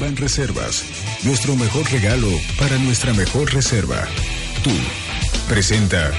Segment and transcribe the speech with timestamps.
[0.00, 0.84] Ban Reservas,
[1.24, 4.08] nuestro mejor regalo para nuestra mejor reserva.
[4.64, 4.70] Tú.
[5.48, 6.10] Presenta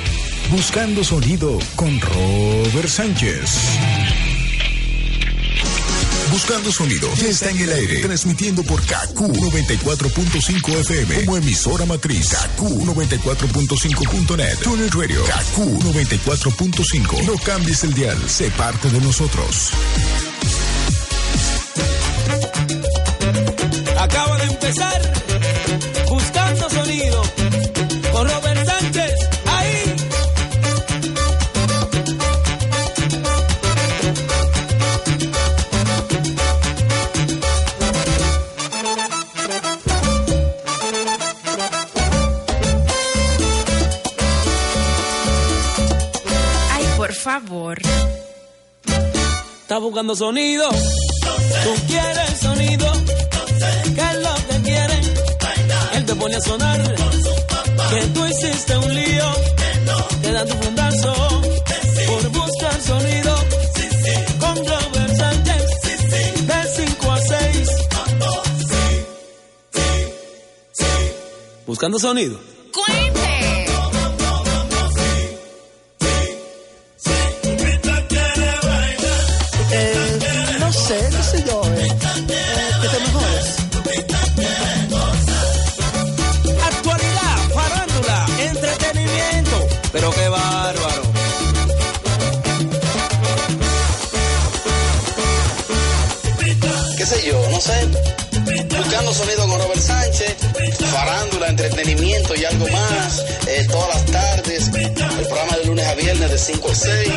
[0.52, 3.56] Buscando Sonido con Robert Sánchez.
[6.30, 12.30] Buscando Sonido ya está en el aire, transmitiendo por KQ 94.5 FM como emisora matriz
[12.30, 17.26] KQ 94.5.net, Tuner Radio KQ 94.5.
[17.26, 19.72] No cambies el dial, sé parte de nosotros.
[50.02, 50.68] Buscando sonido.
[51.64, 52.92] Tú quieres sonido.
[53.96, 55.12] ¿Qué es lo que quieres?
[55.94, 56.82] Él te pone a sonar.
[57.92, 59.26] Que tú hiciste un lío.
[60.24, 61.14] Te da tu fundazo.
[62.08, 63.36] Por buscar sonido.
[64.40, 65.66] Con Robert Sánchez.
[66.48, 67.70] De 5 a 6.
[71.68, 72.51] Buscando sonido.
[101.64, 106.38] Entretenimiento y algo más, eh, todas las tardes, el programa de lunes a viernes de
[106.38, 107.12] 5 a 6.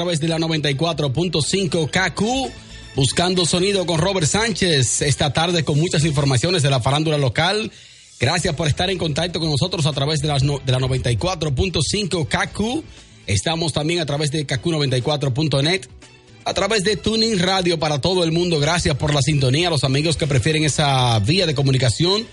[0.00, 2.52] Través de la 94.5 KQ,
[2.96, 7.70] buscando sonido con Robert Sánchez, esta tarde con muchas informaciones de la farándula local.
[8.18, 12.26] Gracias por estar en contacto con nosotros a través de, las no- de la 94.5
[12.28, 12.82] KQ.
[13.26, 15.82] Estamos también a través de KQ94.net,
[16.46, 18.58] a través de Tuning Radio para todo el mundo.
[18.58, 22.26] Gracias por la sintonía, los amigos que prefieren esa vía de comunicación.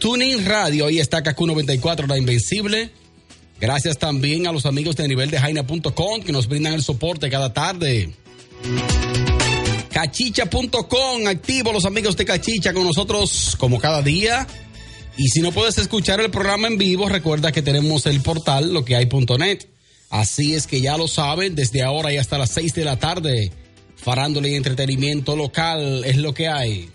[0.00, 2.90] Tuning Radio, ahí está KQ94, la invencible.
[3.62, 7.52] Gracias también a los amigos de nivel de Jaina.com que nos brindan el soporte cada
[7.52, 8.12] tarde.
[9.88, 14.48] Cachicha.com, activo los amigos de Cachicha con nosotros como cada día.
[15.16, 18.84] Y si no puedes escuchar el programa en vivo, recuerda que tenemos el portal lo
[18.84, 19.60] que hay.net.
[20.10, 23.52] Así es que ya lo saben, desde ahora y hasta las 6 de la tarde,
[23.94, 26.90] farándole y entretenimiento local es lo que hay.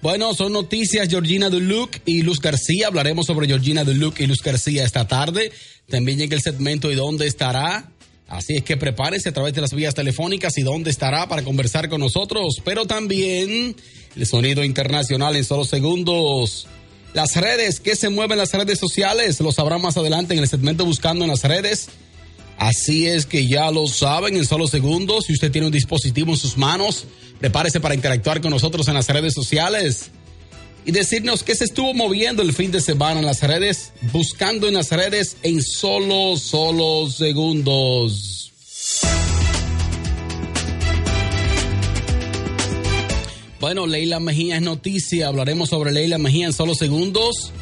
[0.00, 2.86] Bueno, son noticias Georgina Duluc y Luz García.
[2.86, 5.50] Hablaremos sobre Georgina Duluc y Luz García esta tarde.
[5.88, 7.90] También llega el segmento y dónde estará.
[8.28, 11.88] Así es que prepárese a través de las vías telefónicas y dónde estará para conversar
[11.88, 12.60] con nosotros.
[12.64, 13.74] Pero también
[14.14, 16.68] el sonido internacional en solo segundos.
[17.12, 19.40] Las redes, ¿qué se mueven las redes sociales?
[19.40, 21.88] Lo sabrá más adelante en el segmento Buscando en las redes.
[22.58, 25.26] Así es que ya lo saben en solo segundos.
[25.26, 27.04] Si usted tiene un dispositivo en sus manos,
[27.38, 30.10] prepárese para interactuar con nosotros en las redes sociales
[30.84, 34.74] y decirnos qué se estuvo moviendo el fin de semana en las redes, buscando en
[34.74, 38.52] las redes en solo, solo segundos.
[43.60, 45.28] Bueno, Leila Mejía es noticia.
[45.28, 47.52] Hablaremos sobre Leila Mejía en solo segundos.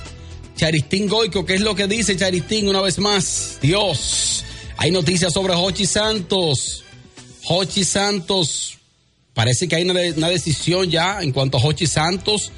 [0.56, 3.58] Charistín Goico, ¿qué es lo que dice Charistín una vez más?
[3.60, 4.44] Dios,
[4.78, 6.84] hay noticias sobre Hochi Santos.
[7.48, 8.78] Hochi Santos,
[9.34, 12.50] parece que hay una, decisión ya en cuanto a Hochi Santos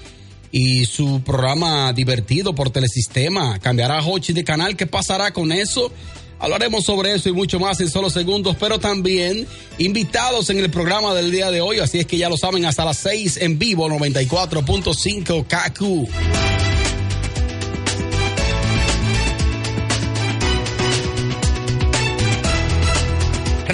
[0.50, 3.58] y su programa divertido por telesistema.
[3.58, 4.76] ¿Cambiará Hochi de canal?
[4.76, 5.92] ¿Qué pasará con eso?
[6.40, 9.46] Hablaremos sobre eso y mucho más en solo segundos, pero también
[9.78, 12.84] invitados en el programa del día de hoy, así es que ya lo saben, hasta
[12.84, 16.97] las 6 en vivo, 94.5 KQ.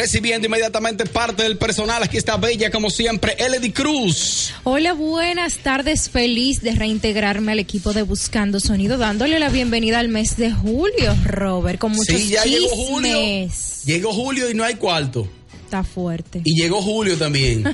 [0.05, 4.53] Recibiendo inmediatamente parte del personal, aquí está Bella como siempre, Eledy Cruz.
[4.63, 6.11] Hola, buenas tardes.
[6.11, 11.17] Feliz de reintegrarme al equipo de Buscando Sonido, dándole la bienvenida al mes de julio,
[11.25, 13.19] Robert, con muchos Sí, ya llegó julio.
[13.19, 13.83] chismes.
[13.87, 15.27] Llegó julio y no hay cuarto.
[15.65, 16.43] Está fuerte.
[16.45, 17.65] Y llegó julio también.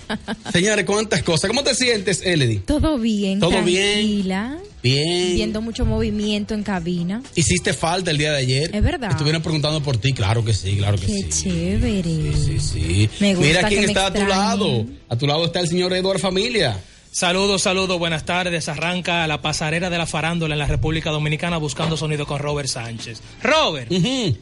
[0.52, 1.48] Señores, cuántas cosas.
[1.48, 2.60] ¿Cómo te sientes, Eledy?
[2.60, 4.58] Todo bien, ¿Todo tranquila.
[4.60, 4.69] Bien.
[4.82, 7.22] Viendo mucho movimiento en cabina.
[7.34, 8.70] Hiciste falta el día de ayer.
[8.74, 9.10] Es verdad.
[9.10, 10.12] Estuvieron preguntando por ti.
[10.12, 11.44] Claro que sí, claro que Qué sí.
[11.44, 12.32] chévere.
[12.34, 13.10] Sí, sí.
[13.20, 14.86] Me gusta Mira quién que está a tu lado.
[15.08, 16.78] A tu lado está el señor Eduardo Familia.
[17.12, 18.68] Saludos, saludos, buenas tardes.
[18.68, 23.20] Arranca la pasarela de la farándula en la República Dominicana buscando sonido con Robert Sánchez.
[23.42, 24.36] Robert, Ujú.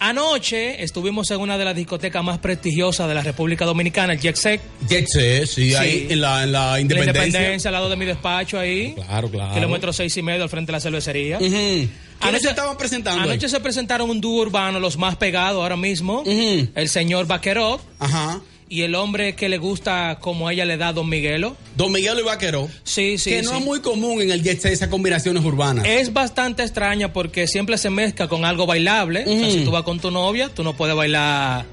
[0.00, 4.36] Anoche estuvimos en una de las discotecas más prestigiosas de la República Dominicana, el Jet
[4.36, 5.74] Set, Jet Set, sí, Sí.
[5.74, 7.24] ahí en la, en la la independencia.
[7.26, 8.92] Independencia, al lado de mi despacho ahí.
[8.94, 9.54] Claro, claro.
[9.54, 11.38] Kilómetro seis y medio al frente de la cervecería.
[11.38, 11.48] Ujú.
[11.48, 11.88] ¿Quiénes
[12.20, 13.22] Anoche- se estaban presentando?
[13.22, 13.30] ahí?
[13.30, 16.22] Anoche se presentaron un dúo urbano, los más pegados ahora mismo.
[16.26, 18.40] El señor Vaqueró Ajá.
[18.74, 21.56] Y el hombre que le gusta como ella le da Don Miguelo.
[21.76, 22.68] Don Miguel y Vaquero.
[22.82, 23.56] Sí, sí, que no sí.
[23.58, 25.84] es muy común en el Jet Set esas combinaciones urbanas.
[25.86, 29.22] Es bastante extraña porque siempre se mezcla con algo bailable.
[29.26, 31.64] O sea, si tú vas con tu novia, tú no puedes bailar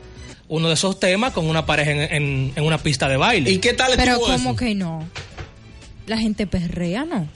[0.47, 3.49] uno de esos temas con una pareja en, en- en una pista de baile.
[3.49, 4.55] ¿Y qué tal Pero eso?
[4.55, 5.03] que no.
[6.07, 7.27] La gente perrea, ¿no?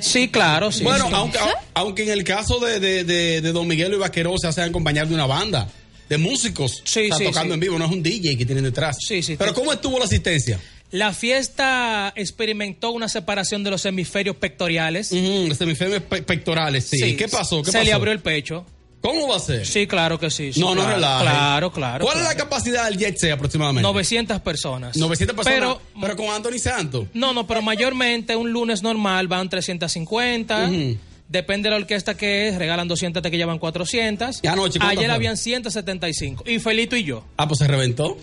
[0.00, 0.82] Sí, claro, sí.
[0.84, 1.12] bueno, sí.
[1.14, 1.38] aunque,
[1.74, 5.06] aunque en el caso de, de, de, de Don Miguel y Vaquero se hacen acompañar
[5.08, 5.68] de una banda
[6.16, 6.82] de músicos.
[6.84, 7.54] Sí, tocando sí.
[7.54, 8.96] en vivo, no es un DJ que tienen detrás.
[9.00, 9.54] Sí, sí, Pero.
[9.54, 10.58] ¿cómo estuvo la asistencia?
[10.90, 15.10] La fiesta experimentó una separación de los hemisferios pectoriales.
[15.12, 17.16] Ujú, los hemisferios pe- pectorales, sí.
[17.16, 17.62] ¿Qué pasó?
[17.62, 17.84] ¿Qué se pasó?
[17.84, 18.64] le abrió el pecho.
[19.00, 19.66] ¿Cómo va a ser?
[19.66, 20.52] Sí, claro que sí.
[20.54, 21.24] sí, no, no relaje.
[21.24, 22.04] Claro, claro.
[22.06, 23.82] ¿Cuál es la capacidad del Jet Set aproximadamente?
[23.82, 24.96] 900 personas.
[24.96, 25.58] 900 personas.
[25.58, 27.08] Pero, Pero, con Anthony Santos.
[27.12, 30.68] no, no, pero mayormente un lunes normal van 350.
[30.70, 30.96] Ujú.
[31.28, 34.40] Depende de la orquesta que es, regalan 200 hasta que llevan 400.
[34.42, 36.44] ¿Y anoche cuántas Ayer habían 175.
[36.46, 37.24] Y Felito y yo.
[37.36, 38.16] Ah, pues se reventó.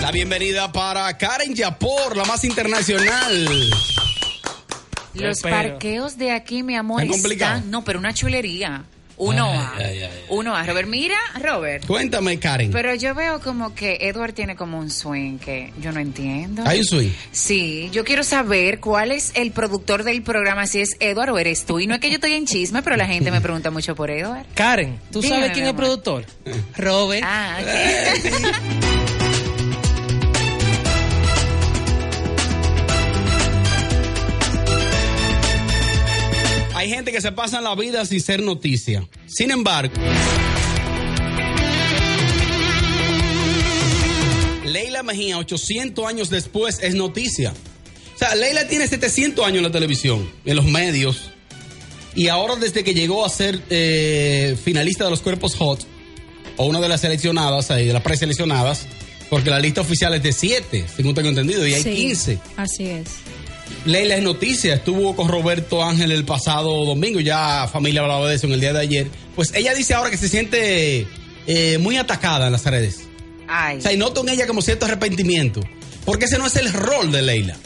[0.00, 3.48] La bienvenida para Karen Yapor, la más internacional.
[5.14, 7.70] Los parqueos de aquí, mi amor, están.
[7.70, 8.84] No, pero una chulería.
[9.18, 9.72] Uno Ay, a.
[9.78, 10.24] ay, ay, ay.
[10.28, 10.62] Uno a.
[10.64, 11.86] Robert, mira, Robert.
[11.86, 12.70] Cuéntame, Karen.
[12.70, 16.62] Pero yo veo como que Edward tiene como un swing que yo no entiendo.
[16.66, 17.10] ¿Hay un swing?
[17.32, 21.64] Sí, yo quiero saber cuál es el productor del programa, si es Edward o eres
[21.64, 21.80] tú.
[21.80, 24.10] Y no es que yo estoy en chisme, pero la gente me pregunta mucho por
[24.10, 24.44] Edward.
[24.54, 26.24] Karen, ¿tú Dígame, sabes quién es el productor?
[26.76, 27.22] Robert.
[27.26, 29.15] Ah, ok.
[36.86, 39.08] Hay gente que se pasa la vida sin ser noticia.
[39.26, 39.92] Sin embargo,
[44.64, 47.52] Leila Mejía, 800 años después, es noticia.
[48.14, 51.32] O sea, Leila tiene 700 años en la televisión, en los medios.
[52.14, 55.84] Y ahora desde que llegó a ser eh, finalista de los cuerpos hot,
[56.56, 58.86] o una de las seleccionadas ahí, de las preseleccionadas,
[59.28, 62.38] porque la lista oficial es de 7, según tengo entendido, y hay Sí, 15.
[62.56, 63.08] Así es.
[63.86, 68.46] Leila es noticia, estuvo con Roberto Ángel el pasado domingo, ya familia hablaba de eso
[68.46, 69.06] en el día de ayer.
[69.34, 71.06] Pues ella dice ahora que se siente
[71.46, 73.04] eh, muy atacada en las redes.
[73.48, 73.78] Ay.
[73.78, 75.60] O sea, y noto en ella como cierto arrepentimiento.
[76.04, 77.56] Porque ese no es el rol de Leila.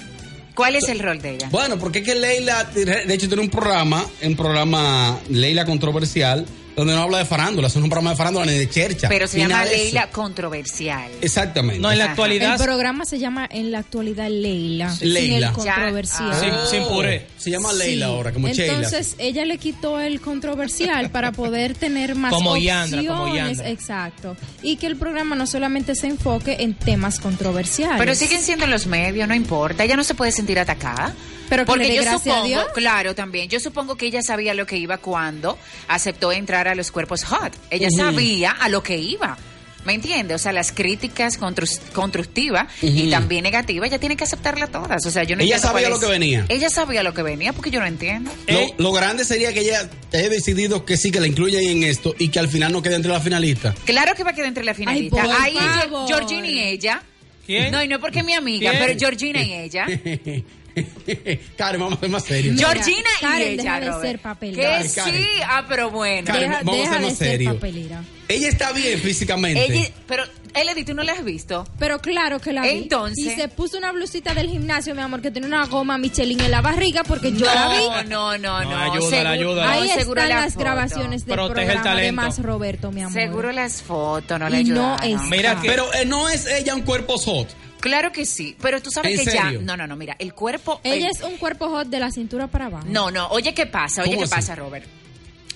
[0.54, 1.48] ¿Cuál es el rol de ella?
[1.50, 6.44] Bueno, porque es que Leila, de hecho, tiene un programa, un programa Leila Controversial,
[6.80, 9.08] donde no habla de farándula, es un programa de farándula ni de chercha.
[9.08, 9.72] Pero se llama eso.
[9.72, 11.10] Leila Controversial.
[11.20, 11.78] Exactamente.
[11.80, 12.12] No, en la Ajá.
[12.12, 12.54] actualidad.
[12.58, 14.90] El programa se llama en la actualidad Leila.
[14.90, 15.48] Sin Leila.
[15.48, 16.34] el controversial.
[16.40, 17.26] Sin, sin puré.
[17.36, 18.12] Se llama Leila Sí.
[18.12, 18.74] ahora, como Sheila.
[18.74, 22.90] Entonces ella le quitó el controversial para poder tener más Como opciones.
[22.90, 23.68] Yandra, como Yandra.
[23.68, 24.36] Exacto.
[24.62, 27.98] Y que el programa no solamente se enfoque en temas controversiales.
[27.98, 29.84] Pero siguen siendo en los medios, no importa.
[29.84, 31.14] Ella no se puede sentir atacada.
[31.50, 32.64] Pero porque yo a supongo, Dios.
[32.74, 33.48] claro, también.
[33.50, 37.52] Yo supongo que ella sabía lo que iba cuando aceptó entrar a los cuerpos hot.
[37.68, 39.36] Ella sabía a lo que iba.
[39.82, 40.34] ¿Me entiende?
[40.34, 45.06] O sea, las críticas constru- constructivas y también negativas, ella tiene que aceptarlas todas.
[45.06, 46.44] O sea, yo no Ella sabía lo que venía.
[46.50, 48.30] Ella sabía lo que venía porque yo no entiendo.
[48.46, 48.74] Lo, Eh.
[48.76, 52.28] lo grande sería que ella haya decidido que sí, que la incluyan en esto y
[52.28, 53.74] que al final no quede entre las finalistas.
[53.86, 55.16] Claro que va a quedar entre la finalista.
[55.22, 56.06] por Ahí favor.
[56.06, 57.02] Georgine y ella
[57.46, 57.72] ¿Quién?
[57.72, 58.82] No, y no es porque es mi amiga, ¿Quién?
[58.86, 59.86] pero Georgina y ella.
[61.56, 62.54] Karen, vamos a ser más serios.
[62.56, 64.82] Mira, Georgina y Karen, ella, deja de ser papelera.
[64.82, 65.14] Que Karen.
[65.22, 66.26] sí, ah, pero bueno.
[66.26, 67.54] Karen, Deja, vamos a ser de más ser serios.
[67.54, 68.04] papelera.
[68.28, 69.64] Ella está bien físicamente.
[69.64, 70.22] Ella- pero,
[70.54, 71.66] Elodie, ¿tú no la has visto?
[71.80, 72.68] Pero claro que la vi.
[72.70, 76.40] Entonces- Y se puso una blusita del gimnasio, mi amor, que tiene una goma Michelin
[76.40, 78.08] en la barriga porque yo la vi.
[78.08, 79.64] No, no, no, No, ayúdala, seguro- ayúdala.
[79.74, 80.64] no, Ahí seguro están la las foto.
[80.64, 82.22] grabaciones del Protege el programa de talento.
[82.22, 83.12] Más Roberto, mi amor.
[83.20, 86.74] Seguro las fotos, no la Y no es- Mira que Pero eh, no es ella
[86.76, 87.48] un cuerpo hot.
[87.80, 89.60] Claro que sí, pero tú sabes ¿En que serio?
[89.60, 89.64] ya...
[89.64, 90.80] No, no, no, mira, el cuerpo...
[90.84, 92.86] Ella el- es un cuerpo hot de la cintura para abajo.
[92.88, 94.02] No, no, oye, ¿qué pasa?
[94.02, 94.34] Oye, ¿Cómo ¿qué así?
[94.34, 94.86] pasa, Robert?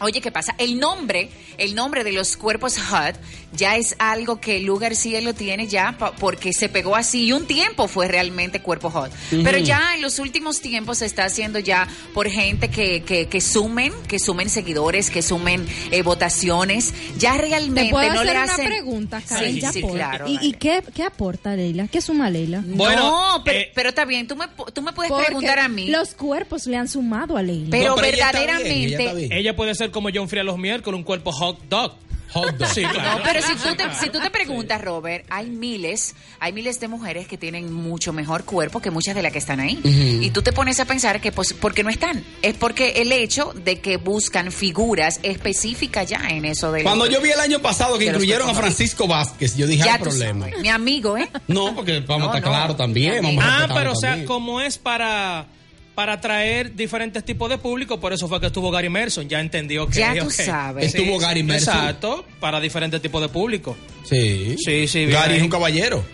[0.04, 0.54] Oye, ¿qué pasa?
[0.58, 3.16] El nombre, el nombre de los cuerpos hot
[3.52, 7.46] ya es algo que Lu García lo tiene ya porque se pegó así y un
[7.46, 9.11] tiempo fue realmente cuerpo hot.
[9.30, 13.40] Pero ya en los últimos tiempos se está haciendo ya por gente que, que, que
[13.40, 16.92] sumen, que sumen seguidores, que sumen eh, votaciones.
[17.18, 18.66] Ya realmente ¿Te puedo no hacer le una hacen...
[18.66, 19.54] pregunta, Karen?
[19.54, 20.26] Sí, ¿Qué sí, claro.
[20.28, 21.88] ¿Y, qué, qué aporta Leila?
[21.88, 22.62] ¿Qué suma Leila?
[22.66, 25.88] Bueno, no, pero, eh, pero está bien, tú me, tú me puedes preguntar a mí.
[25.88, 27.68] Los cuerpos le han sumado a Leila.
[27.70, 29.32] Pero No, ella está bien, verdaderamente- ella está bien.
[29.32, 31.94] ella puede ser como John Fría los miércoles, un cuerpo hot dog.
[32.32, 32.68] Hot dog.
[32.68, 33.18] Sí, claro.
[33.18, 36.88] No, pero si tú te, si tú te preguntas, Robert, hay miles, hay miles de
[36.88, 39.78] mujeres que tienen mucho mejor cuerpo que muchas de las que están ahí.
[40.20, 42.24] Y tú te pones a pensar que, pues, ¿por qué no están?
[42.42, 47.20] Es porque el hecho de que buscan figuras específicas ya en eso de Cuando yo
[47.20, 48.54] vi el año pasado que incluyeron a.
[48.54, 50.46] Francisco Vázquez, yo dije, ya hay problema.
[50.46, 51.28] sabes, mi amigo, ¿eh?
[51.46, 52.58] No, porque vamos No, a estar no.
[52.58, 53.24] claro también.
[53.40, 54.26] A Ah, pero o sea, también.
[54.26, 55.46] como es para
[55.94, 59.86] para atraer diferentes tipos de público, por eso fue que estuvo Gary Merson, ya entendió
[59.88, 60.30] que Ya tú ok.
[60.32, 60.86] sabes.
[60.94, 61.74] Estuvo Gary Merson.
[61.74, 63.76] Exacto, para diferentes tipos de público.
[64.04, 64.56] Sí.
[64.64, 65.36] Sí, sí, bien Gary ahí.
[65.38, 66.04] es un caballero.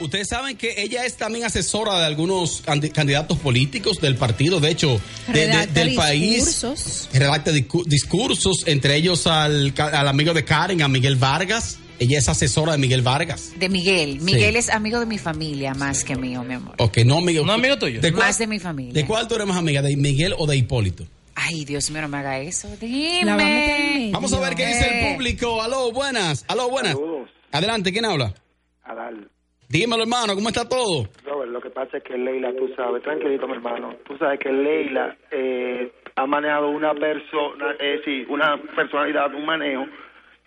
[0.00, 4.70] Ustedes saben que ella es también asesora de algunos candi- candidatos políticos del partido, de
[4.70, 6.44] hecho, de- de- Redacta del país.
[6.44, 7.08] discursos.
[7.12, 11.78] Redacta discu- discursos, entre ellos al, al amigo de Karen, a Miguel Vargas.
[11.98, 13.54] Ella es asesora de Miguel Vargas.
[13.58, 14.20] De Miguel.
[14.20, 16.74] Miguel es amigo de mi familia más que mío, mi amor.
[16.78, 17.46] Ok, no, Miguel.
[17.46, 18.00] ¿No amigo tuyo?
[18.00, 18.92] ¿De cuál, Más de mi familia.
[18.92, 19.80] ¿De cuál tú eres más amiga?
[19.80, 21.04] ¿De Miguel o de Hipólito?
[21.36, 22.68] Ay, Dios mío, no me haga eso.
[22.80, 24.10] Dime.
[24.12, 25.62] Vamos a ver qué dice el público.
[25.62, 26.44] Aló, buenas.
[26.48, 26.92] Aló, buenas.
[26.92, 27.30] Saludos.
[27.52, 28.34] Adelante, ¿quién habla?
[28.82, 29.28] Adal.
[29.68, 31.08] Dímelo, hermano, ¿cómo está todo?
[31.24, 34.52] Robert, lo que pasa es que Leila, tú sabes, tranquilito, mi hermano, tú sabes que
[34.52, 39.86] Leila eh, ha manejado una persona, eh, sí, una personalidad, un manejo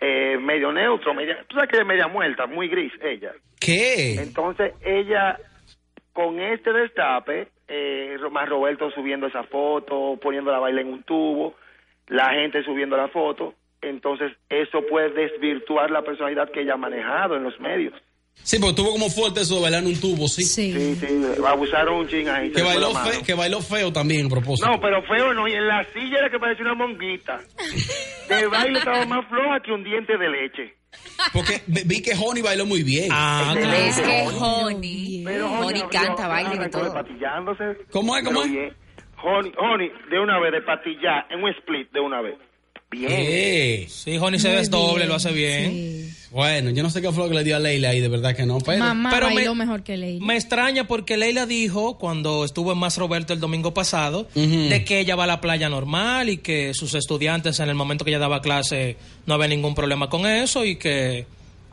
[0.00, 3.32] eh, medio neutro, media, tú sabes que es media muerta, muy gris ella.
[3.60, 4.14] ¿Qué?
[4.14, 5.38] Entonces ella,
[6.12, 11.54] con este destape, eh, más Roberto subiendo esa foto, poniendo la baila en un tubo,
[12.06, 17.36] la gente subiendo la foto, entonces eso puede desvirtuar la personalidad que ella ha manejado
[17.36, 17.94] en los medios.
[18.42, 20.42] Sí, porque tuvo como fuerte eso de bailar en un tubo, sí.
[20.42, 20.72] Sí.
[20.72, 21.06] Sí, sí,
[21.46, 22.50] abusaron un ching ahí.
[22.50, 24.66] Que, bailó fe- que bailó feo también, a propósito.
[24.70, 27.38] No, pero feo no, y en la silla era que parecía una monguita.
[28.28, 30.74] De baile estaba más floja que un diente de leche.
[31.34, 33.08] Porque vi que Honey bailó muy bien.
[33.12, 33.54] Ah.
[33.58, 34.38] Es que Honey.
[34.40, 36.94] Honey, Pero Honey no, canta, yo- baila y todo.
[36.94, 37.64] Patillándose.
[37.90, 38.50] ¿Cómo es, cómo es?
[38.50, 38.72] bien.
[39.22, 42.36] Honey, Honey, de una vez, de patillar, en un split, de una vez.
[42.90, 43.08] Bien.
[43.08, 43.86] ¿Qué?
[43.88, 45.70] Sí, Honey se desdoble, lo hace bien.
[45.70, 45.97] sí.
[46.38, 48.36] Bueno, yo no sé qué fue lo que le dio a Leila ahí, de verdad
[48.36, 48.78] que no, pero...
[48.78, 50.24] Mamá pero me- bailó mejor que Leila.
[50.24, 55.00] Me extraña porque Leila dijo cuando estuvo en Más Roberto el domingo pasado de que
[55.00, 58.20] ella va a la playa normal y que sus estudiantes en el momento que ella
[58.20, 61.26] daba clase no había ningún problema con eso y que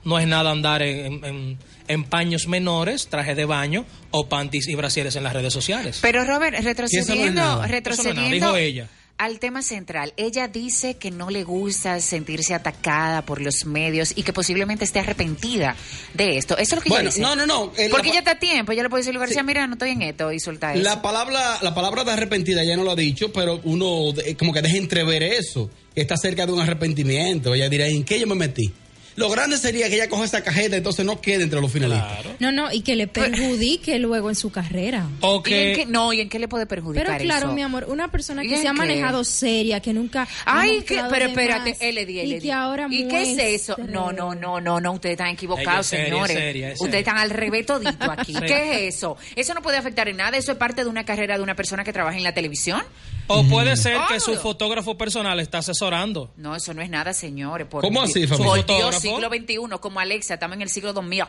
[0.04, 1.58] no es nada andar en, en-
[1.88, 6.00] en paños menores, traje de baño o panties y brasieres en las redes sociales.
[6.02, 8.88] Pero Robert, eso no es retrocediendo, no es retrocediendo nada, dijo ella.
[9.18, 14.24] Al tema central, ella dice que no le gusta sentirse atacada por los medios y
[14.24, 15.76] que posiblemente esté arrepentida
[16.14, 16.58] de esto.
[16.58, 17.22] Eso es lo que Bueno, ella dice.
[17.22, 19.42] no, no, no, eh, Porque ella está a tiempo, ella le puede decir a García,
[19.44, 20.84] mira, no estoy en esto y suelta eso.
[20.84, 24.52] La palabra, la palabra de arrepentida ya no lo ha dicho, pero uno de- como
[24.52, 27.54] que deja entrever eso, está cerca de un arrepentimiento.
[27.54, 28.74] Ella dirá, ¿en qué yo me metí?
[29.16, 32.22] Lo grande sería que ella coja esa cajeta, entonces no quede entre los finalistas.
[32.22, 32.36] Claro.
[32.40, 35.08] No, no, y que le perjudique luego en su carrera.
[35.22, 37.56] O ¿Y en que qué- no, ¿y en qué le puede perjudicar Pero claro, eso?
[37.56, 38.78] mi amor, una persona ¿Y que se ha qué?
[38.78, 40.28] manejado seria, que nunca.
[40.46, 42.42] ha Ay, que, pero de espérate, más, LD, Y LD.
[42.42, 43.78] que ahora ¿Y qué es eso?
[43.88, 46.36] No, no, no, no, no, ustedes están equivocados, señores.
[46.36, 48.34] es seria, es ustedes están al revés todito aquí.
[48.46, 49.16] ¿Qué es eso?
[49.36, 51.84] Eso no puede afectar en nada, eso es parte de una carrera de una persona
[51.84, 52.82] que trabaja en la televisión.
[53.28, 56.32] O puede ser que su fotógrafo personal está asesorando.
[56.38, 57.68] No, eso no es nada, señores.
[57.68, 58.38] Por ¿Cómo así, familia?
[58.38, 59.00] Por Dios, ¿Fotógrafo?
[59.02, 61.24] siglo XXI, como Alexa, estamos en el siglo 2000.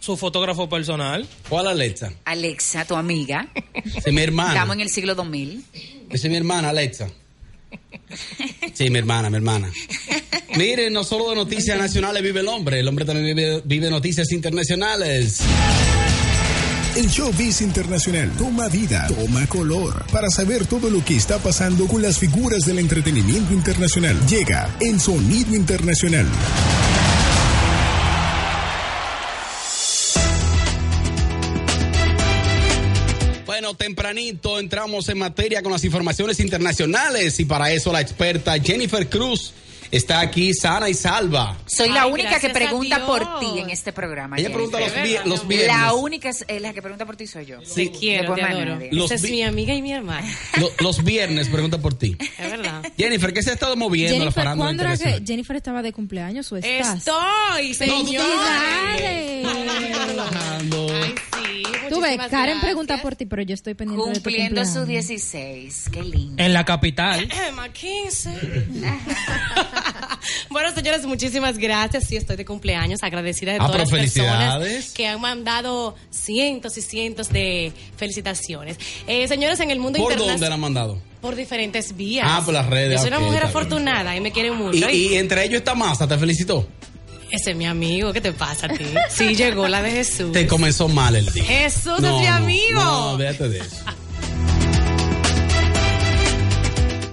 [0.00, 1.26] Su fotógrafo personal.
[1.48, 2.12] ¿Cuál Alexa?
[2.24, 3.48] Alexa, tu amiga,
[4.04, 4.52] es mi hermana.
[4.52, 5.64] estamos en el siglo 2000.
[6.10, 7.08] Esa es mi hermana, Alexa.
[8.74, 9.70] Sí, mi hermana, mi hermana.
[10.56, 14.30] Miren, no solo de noticias nacionales vive el hombre, el hombre también vive, vive noticias
[14.32, 15.40] internacionales.
[16.94, 20.04] El showbiz internacional toma vida, toma color.
[20.12, 25.00] Para saber todo lo que está pasando con las figuras del entretenimiento internacional, llega en
[25.00, 26.26] Sonido Internacional.
[33.46, 39.08] Bueno, tempranito entramos en materia con las informaciones internacionales y para eso la experta Jennifer
[39.08, 39.54] Cruz
[39.92, 41.56] está aquí sana y salva.
[41.66, 44.36] Soy la Ay, única que pregunta por ti en este programa.
[44.38, 44.70] Ella Jennifer.
[44.70, 45.76] pregunta los, vi- viernes.
[45.76, 47.60] La única es, eh, la que pregunta por ti soy yo.
[47.64, 47.88] Sí.
[47.90, 48.74] Te quiero, Después te más adoro.
[48.74, 48.88] nadie.
[48.90, 50.26] Los Esa es vi- mi amiga y mi hermana.
[50.58, 52.16] Lo- los viernes pregunta por ti.
[52.18, 52.82] Es verdad.
[52.96, 55.26] Jennifer, ¿qué se ha estado moviendo la Jennifer, farándula ¿cuándo era que internacional?
[55.28, 56.98] Jennifer estaba de cumpleaños o estás?
[56.98, 58.24] Estoy, señor.
[60.08, 60.86] Relajando.
[60.90, 61.14] Ay.
[61.94, 62.60] Tú ves, Karen gracias.
[62.62, 65.08] pregunta por ti, pero yo estoy pendiente de tu Cumpliendo su cumpleaños.
[65.08, 65.84] 16.
[65.92, 66.42] Qué lindo.
[66.42, 67.28] En la capital.
[67.48, 68.30] Emma 15.
[70.50, 72.04] bueno, señores, muchísimas gracias.
[72.04, 73.02] Sí, estoy de cumpleaños.
[73.02, 78.78] Agradecida de Ah, todas las personas que han mandado cientos y cientos de felicitaciones.
[79.06, 80.52] Eh, señores, en el mundo ¿Por dónde la internacional.
[80.52, 81.02] han mandado?
[81.20, 82.26] Por diferentes vías.
[82.28, 83.48] Ah, por las redes, Yo soy una mujer bien.
[83.48, 84.90] afortunada y me quieren Y, mucho.
[84.90, 86.66] y entre ellos está Masa, te felicitó.
[87.32, 88.12] Ese es mi amigo.
[88.12, 88.84] ¿Qué te pasa a ti?
[89.08, 90.32] Sí, llegó la de Jesús.
[90.32, 91.42] Te comenzó mal el día.
[91.44, 92.80] Jesús No, es mi amigo.
[92.84, 93.76] No, déjate de eso.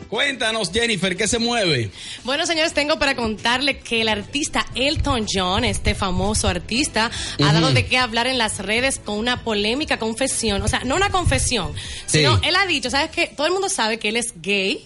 [0.09, 1.91] Cuéntanos, Jennifer, ¿qué se mueve?
[2.23, 7.11] Bueno, señores, tengo para contarle que el artista Elton John, este famoso artista,
[7.43, 10.63] ha dado de qué hablar en las redes con una polémica confesión.
[10.63, 11.71] O sea, no una confesión,
[12.07, 12.47] sino Sí.
[12.47, 13.27] él ha dicho, ¿sabes qué?
[13.27, 14.83] Todo el mundo sabe que él es gay.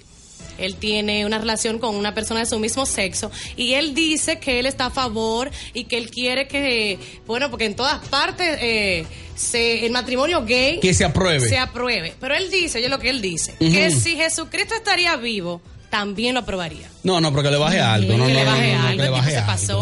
[0.65, 4.60] Él tiene una relación con una persona de su mismo sexo y él dice que
[4.60, 9.05] él está a favor y que él quiere que, bueno, porque en todas partes eh,
[9.36, 11.48] se, el matrimonio gay Que se apruebe.
[11.48, 12.13] se apruebe.
[12.20, 16.39] Pero él dice, oye lo que él dice, que si Jesucristo estaría vivo, también lo
[16.41, 16.89] aprobaría.
[17.03, 18.17] No, no, pero que le baje alto.
[18.17, 19.17] No, no, no, no, no, algo, algo.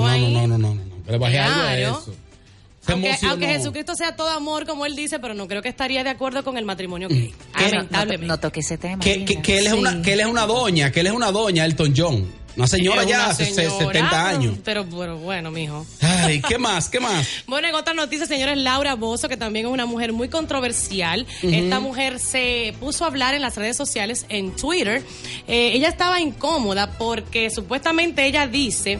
[0.01, 1.99] No, no, no, no, no, no, le baje algo a Claro.
[2.01, 2.05] eso.
[2.05, 2.20] Se Aunque, emocionó.
[2.87, 6.43] Aunque Jesucristo sea todo amor, como él dice, pero no creo que estaría de acuerdo
[6.43, 7.33] con el matrimonio gay.
[7.53, 8.25] No, no, Lamentablemente.
[8.27, 9.03] no toque ese tema.
[9.03, 9.41] que, que, Gina.
[9.41, 9.79] que él es Sí.
[9.79, 12.41] una, que él es una doña, que él es una doña, Elton John.
[12.57, 14.57] Una señora ya, señora, 70 años.
[14.65, 15.85] Pero, pero bueno, mijo.
[16.01, 16.89] Ay, ¿qué más?
[16.89, 17.25] ¿Qué más?
[17.47, 21.25] Bueno, en otra noticia, señores, Laura Bozo, que también es una mujer muy controversial.
[21.43, 25.01] Esta mujer se puso a hablar en las redes sociales, en Twitter.
[25.47, 28.99] Eh, ella estaba incómoda porque supuestamente ella dice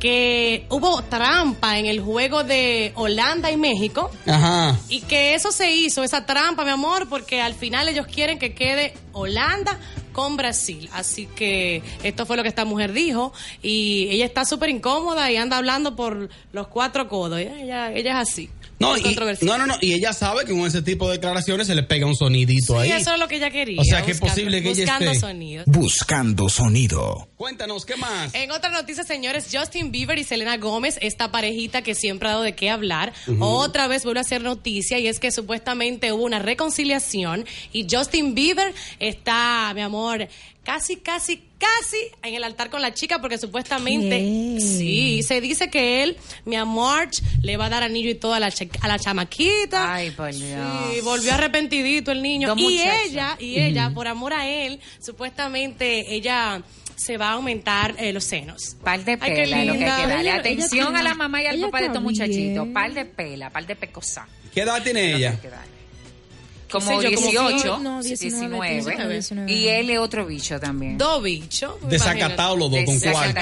[0.00, 4.10] que hubo trampa en el juego de Holanda y México.
[4.26, 4.76] Ajá.
[4.88, 8.54] Y que eso se hizo, esa trampa, mi amor, porque al final ellos quieren que
[8.54, 9.78] quede Holanda
[10.12, 10.88] con Brasil.
[10.92, 13.32] Así que esto fue lo que esta mujer dijo.
[13.62, 17.38] Y ella está súper incómoda y anda hablando por los cuatro codos.
[17.38, 18.50] Ella, ella es así.
[18.80, 19.02] No, y,
[19.42, 19.74] no, no, no.
[19.82, 22.90] Y ella sabe que con ese tipo de declaraciones se le pega un sonidito Sí,
[22.90, 22.92] ahí.
[22.92, 23.78] eso es lo que ella quería.
[23.80, 25.64] O sea, que es buscando- posible que ella Buscando esté- sonidos.
[25.66, 27.28] Buscando sonido.
[27.36, 28.34] Cuéntanos, ¿qué más?
[28.34, 32.42] En otra noticia, señores, Justin Bieber y Selena Gómez, esta parejita que siempre ha dado
[32.42, 36.38] de qué hablar, otra vez vuelve a hacer noticia y es que supuestamente hubo una
[36.38, 40.26] reconciliación y Justin Bieber está, mi amor,
[40.72, 44.58] casi, casi, casi en el altar con la chica porque supuestamente, ¿Qué?
[44.60, 47.08] sí, se dice que él, mi amor,
[47.42, 49.94] le va a dar anillo y todo a la, cha- a la chamaquita.
[49.94, 50.66] Ay, por Dios.
[50.94, 52.54] Sí, volvió arrepentidito el niño.
[52.56, 56.62] Y ella, y ella, por amor a él, supuestamente ella
[56.96, 58.76] se va a aumentar eh, los senos.
[58.84, 61.14] Par de Ay, qué pela, lo que hay que darle Ella- atención ella a la
[61.14, 62.68] mamá y al papá de estos muchachitos.
[62.68, 64.28] Par de pela, par de pecosa.
[64.54, 65.38] ¿Qué edad tiene ella?
[66.70, 69.52] Como 18, no, 19, 19, 19.
[69.52, 70.96] Y él es otro bicho también.
[70.98, 71.74] Dos bichos.
[71.88, 73.40] Desacatados los dos, con cuarto.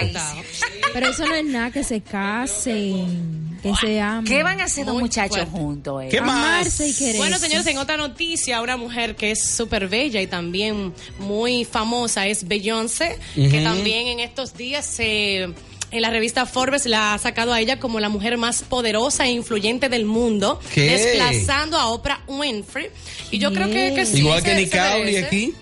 [0.92, 4.24] Pero eso no es nada que se casen, que se amen.
[4.24, 5.50] ¿Qué van a hacer dos Muy muchachos fuerte.
[5.50, 6.02] juntos?
[6.04, 6.08] eh?
[6.10, 6.80] ¿Qué más?
[6.80, 7.16] Y.
[7.16, 12.26] Bueno, señores, en otra noticia, una mujer que es súper bella y también muy famosa
[12.26, 15.48] es Beyoncé, que también en estos días se...
[15.90, 19.30] En la revista Forbes la ha sacado a ella como la mujer más poderosa e
[19.30, 20.90] influyente del mundo, ¿Qué?
[20.90, 22.88] desplazando a Oprah Winfrey.
[23.30, 24.18] Y yo creo que, que sí.
[24.18, 25.54] Igual que Nicole aquí.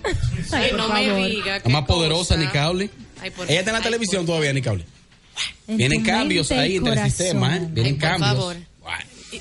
[0.52, 1.60] Ay, no me diga.
[1.64, 2.46] La más poderosa, cosa.
[2.46, 2.90] Nicole.
[3.20, 4.84] Ay, por- Ella está en la ay, televisión por- todavía, Nicole.
[5.68, 7.60] En Vienen cambios ahí en el sistema, ¿eh?
[7.70, 8.30] Vienen Ay, por cambios.
[8.36, 8.56] favor.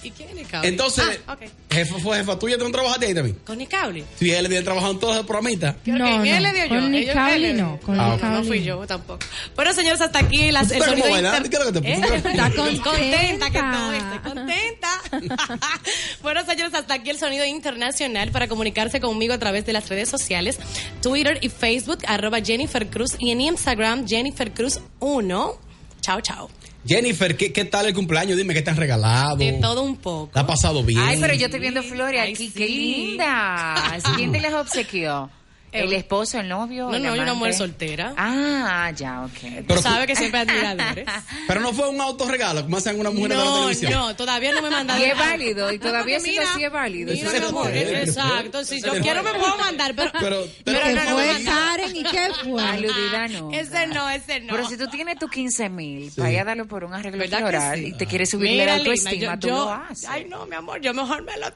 [0.03, 0.67] ¿Y, y quién es Nicole?
[0.67, 1.37] Entonces, Ah,
[1.71, 3.37] jefa, fue jefa tuya, ¿tú no trabajaste ahí también?
[3.45, 4.03] ¿Con Nicole?
[4.19, 5.75] Sí, él viene trabajando en todos los programitas.
[5.85, 6.69] No, que él no, le dio yo.
[6.69, 9.19] con no, con Ah, no, no fui yo tampoco.
[9.55, 11.93] Bueno, señores, hasta aquí las, el sonido inter- ¿qué es lo que te ¿Eh?
[12.15, 12.83] Está contenta.
[12.83, 15.01] contenta que estoy, estoy contenta.
[16.21, 20.09] bueno, señores, hasta aquí el sonido internacional para comunicarse conmigo a través de las redes
[20.09, 20.57] sociales,
[21.01, 25.59] Twitter y Facebook, arroba Jennifer Cruz y en Instagram, Jennifer Cruz 1.
[26.01, 26.49] Chao, chao.
[26.87, 28.37] Jennifer, ¿qué, ¿qué tal el cumpleaños?
[28.37, 29.37] Dime, ¿qué te han regalado?
[29.37, 30.29] De todo un poco.
[30.33, 30.99] ¿La ha pasado bien?
[31.01, 32.47] Ay, pero yo estoy viendo flores Ay, aquí.
[32.47, 32.53] sí.
[32.55, 34.03] Qué lindas.
[34.15, 35.29] ¿Quién te las obsequió?
[35.75, 36.89] ¿El Eh, esposo, el novio?
[36.89, 38.13] No, el no, yo una mujer soltera.
[38.17, 39.67] Ah, ya, ok.
[39.67, 41.05] Tú sabes que siempre hay admiradores.
[41.47, 43.91] Pero no fue un autorregalo, como hacen una mujer de la No, televisión.
[43.93, 45.01] no, todavía no me mandaron.
[45.01, 47.13] Y es válido, y todavía siendo así es válido.
[47.13, 48.63] Mira, mi se amor, exacto.
[48.63, 50.11] Si yo quiero me puedo mandar, pero.
[50.19, 51.45] Pero, pero ¿Qué no, no, fue, no, no.
[51.51, 51.95] Karen?
[51.95, 52.63] ¿Y qué fue?
[52.65, 53.51] Aludida no.
[53.51, 54.53] Ese no, ese no.
[54.53, 57.37] Pero si tú tienes tus 15 mil para ir a darlo por un arreglo ¿Verdad
[57.39, 57.85] que floral sí?
[57.87, 60.05] y te quieres subirle la autoestima, tú lo haces.
[60.09, 61.47] Ay, no, mi amor, yo mejor me lo.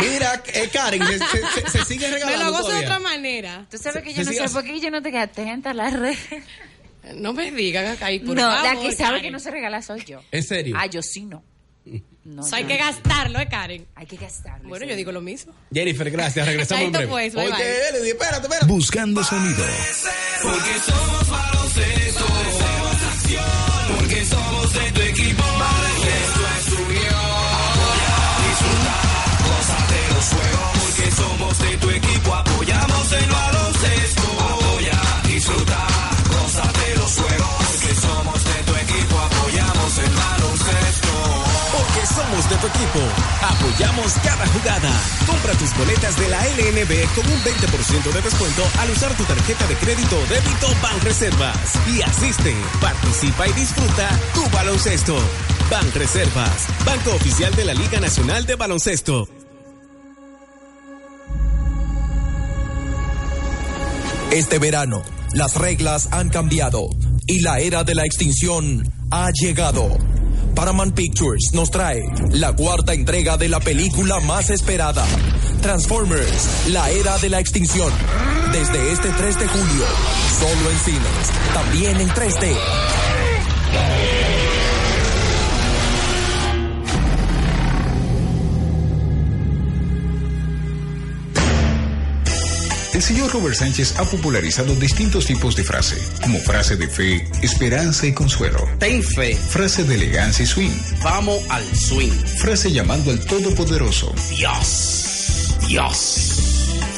[0.00, 1.24] Mira, eh, Karen, se, se-
[1.62, 3.66] se- se sigue Me regalando lo gozo de otra manera.
[3.70, 5.92] Tú sabes que Se- yo no sé por qué yo no te atenta a las
[5.92, 6.18] redes.
[7.14, 8.62] No me digas, ahí, por no, favor.
[8.62, 9.22] la que sabe Karen.
[9.22, 10.20] que no se regala soy yo.
[10.30, 10.76] ¿En serio?
[10.78, 11.42] Ah, yo sí no.
[12.22, 12.84] No, Eso hay que no.
[12.84, 13.86] gastarlo, ¿eh, Karen?
[13.94, 14.68] Hay que gastarlo.
[14.68, 14.90] Bueno, sí.
[14.90, 15.54] yo digo lo mismo.
[15.72, 16.46] Jennifer, gracias.
[16.46, 17.08] Regresamos en breve.
[17.08, 18.08] pues, bye, Oye, bye.
[18.10, 18.66] Espérate, espérate.
[18.66, 19.64] Buscando sonido.
[20.42, 22.24] Porque somos baloncesto.
[23.98, 25.39] Porque somos de tu equipo.
[31.90, 32.34] Equipo.
[32.34, 34.22] Apoyamos el baloncesto.
[34.40, 35.86] Apoya, disfruta,
[36.28, 37.60] gózate los juegos.
[37.70, 39.18] Porque somos de tu equipo.
[39.18, 41.12] Apoyamos el baloncesto.
[41.72, 43.00] Porque somos de tu equipo.
[43.42, 44.90] Apoyamos cada jugada.
[45.26, 49.66] Compra tus boletas de la LNB con un 20% de descuento al usar tu tarjeta
[49.66, 51.74] de crédito o débito Banreservas.
[51.88, 55.16] Y asiste, participa y disfruta tu baloncesto.
[55.70, 59.39] Banreservas, Banco Oficial de la Liga Nacional de Baloncesto.
[64.32, 66.88] Este verano, las reglas han cambiado
[67.26, 69.98] y la era de la extinción ha llegado.
[70.54, 75.04] Paramount Pictures nos trae la cuarta entrega de la película más esperada,
[75.62, 77.92] Transformers, la era de la extinción.
[78.52, 79.84] Desde este 3 de julio,
[80.38, 82.56] solo en cines, también en 3D.
[93.00, 98.06] El señor Robert Sánchez ha popularizado distintos tipos de frase, como frase de fe, esperanza
[98.06, 98.68] y consuelo.
[98.78, 99.34] Ten fe.
[99.34, 100.70] Frase de elegancia y swing.
[101.02, 102.12] Vamos al swing.
[102.12, 104.14] Frase llamando al Todopoderoso.
[104.36, 105.56] Dios.
[105.66, 106.49] Dios.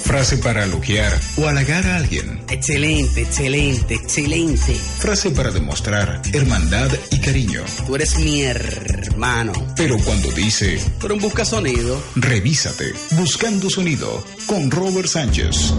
[0.05, 2.43] Frase para elogiar o halagar a alguien.
[2.51, 4.75] Excelente, excelente, excelente.
[4.99, 7.63] Frase para demostrar hermandad y cariño.
[7.87, 9.53] Tú eres mi hermano.
[9.77, 12.03] Pero cuando dice, Pero busca sonido.
[12.17, 15.73] revísate, buscando sonido, con Robert Sánchez.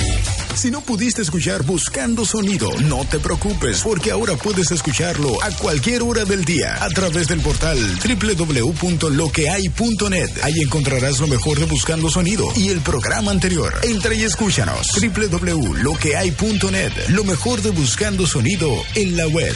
[0.55, 6.03] Si no pudiste escuchar Buscando Sonido, no te preocupes, porque ahora puedes escucharlo a cualquier
[6.03, 10.29] hora del día a través del portal www.loquehay.net.
[10.43, 13.73] Ahí encontrarás lo mejor de Buscando Sonido y el programa anterior.
[13.83, 14.87] Entra y escúchanos.
[15.01, 16.91] www.loquehay.net.
[17.09, 19.55] Lo mejor de Buscando Sonido en la web.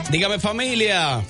[0.09, 1.21] Dígame familia.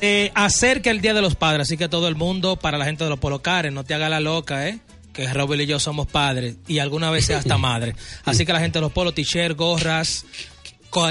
[0.00, 3.04] Eh, acerca el Día de los Padres, así que todo el mundo, para la gente
[3.04, 4.78] de los polocares, no te haga la loca, ¿eh?
[5.12, 7.94] Que Robert y yo somos padres y alguna vez hasta madre.
[8.24, 10.24] Así que la gente de los polos, t-shirt, gorras,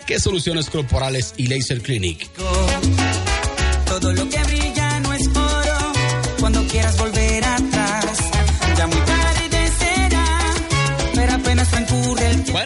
[0.06, 2.30] que Soluciones Corporales y Laser Clinic.
[3.84, 4.38] Todo lo que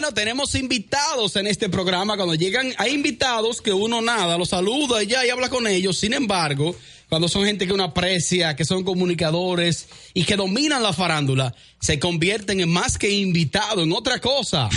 [0.03, 2.17] Bueno, tenemos invitados en este programa.
[2.17, 5.97] Cuando llegan, hay invitados que uno nada, los saluda y ya y habla con ellos.
[5.97, 6.75] Sin embargo,
[7.07, 11.99] cuando son gente que uno aprecia, que son comunicadores y que dominan la farándula, se
[11.99, 14.67] convierten en más que invitados, en otra cosa.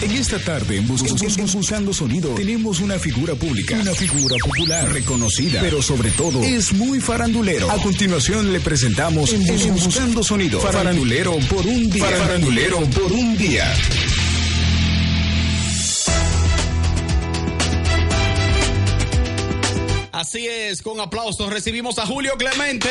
[0.00, 4.36] En esta tarde, en Bus- Bus- Bus- Buscando Sonido, tenemos una figura pública, una figura
[4.44, 7.68] popular, reconocida, pero sobre todo es muy farandulero.
[7.68, 12.04] A continuación le presentamos en Bus- Buscando Sonido, farandulero por un día.
[12.06, 13.72] Farandulero por un día.
[20.22, 22.88] Así es, con aplausos recibimos a Julio Clemente.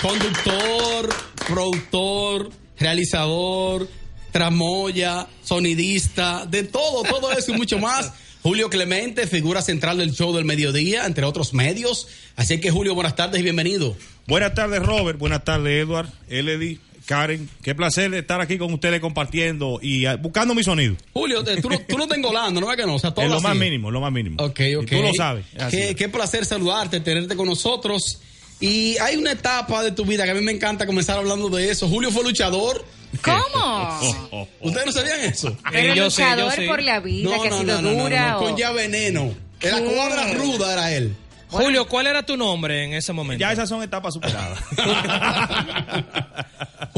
[0.00, 1.14] Conductor,
[1.46, 3.86] productor, realizador,
[4.32, 8.10] tramoya, sonidista, de todo, todo eso y mucho más.
[8.42, 12.08] Julio Clemente, figura central del show del mediodía, entre otros medios.
[12.34, 13.94] Así que Julio, buenas tardes y bienvenido.
[14.26, 15.18] Buenas tardes, Robert.
[15.18, 17.48] Buenas tardes, Edward, Eledy, Karen.
[17.62, 20.96] Qué placer estar aquí con ustedes compartiendo y ah, buscando mi sonido.
[21.12, 22.96] Julio, eh, tú no, tú no estás engolando, ¿no es que no?
[22.96, 23.46] O sea, todo Es lo así.
[23.46, 24.42] más mínimo, lo más mínimo.
[24.42, 24.86] Ok, Y ok.
[24.90, 25.44] tú lo sabes.
[25.70, 28.20] Qué, qué placer saludarte, tenerte con nosotros.
[28.58, 31.70] Y hay una etapa de tu vida que a mí me encanta comenzar hablando de
[31.70, 31.88] eso.
[31.88, 32.84] Julio fue luchador.
[33.22, 34.48] ¿Cómo?
[34.62, 35.56] ¿Ustedes no sabían eso?
[35.72, 38.30] Pero luchador por la vida, que ha sido dura.
[38.32, 39.32] no, o- con ya veneno.
[39.60, 39.84] Era ¿Qué?
[39.84, 41.14] cuadra ruda, era él.
[41.48, 43.40] Julio, ¿cuál era tu nombre en ese momento?
[43.40, 44.58] Ya esas son etapas superadas.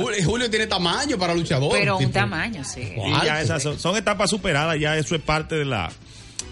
[0.09, 1.73] Julio, Julio tiene tamaño para luchador.
[1.73, 2.13] Pero un tipo.
[2.13, 2.93] tamaño, sí.
[2.97, 5.91] Y ya esas son, son etapas superadas, ya eso es parte de la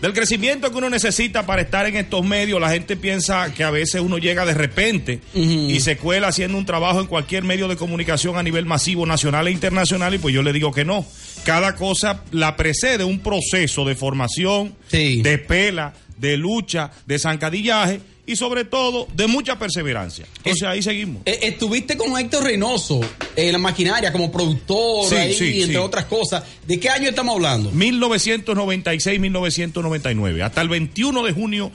[0.01, 2.61] del crecimiento que uno necesita para estar en estos medios.
[2.61, 6.67] La gente piensa que a veces uno llega de repente y se cuela haciendo un
[6.67, 10.43] trabajo en cualquier medio de comunicación a nivel masivo, nacional e internacional, y pues yo
[10.43, 11.07] le digo que no.
[11.45, 18.35] Cada cosa la precede un proceso de formación, de pela, de lucha, de zancadillaje y
[18.37, 20.27] sobre todo de mucha perseverancia.
[20.39, 21.23] Entonces ahí seguimos.
[21.27, 23.01] Eh, Estuviste con Héctor Reynoso
[23.37, 25.77] en la maquinaria como productor Sí, ahí, sí, entre sí.
[25.77, 26.43] otras cosas.
[26.67, 27.71] ¿De qué año estamos hablando?
[27.73, 30.43] 1996-1999.
[30.43, 31.71] Hasta el 21 de junio,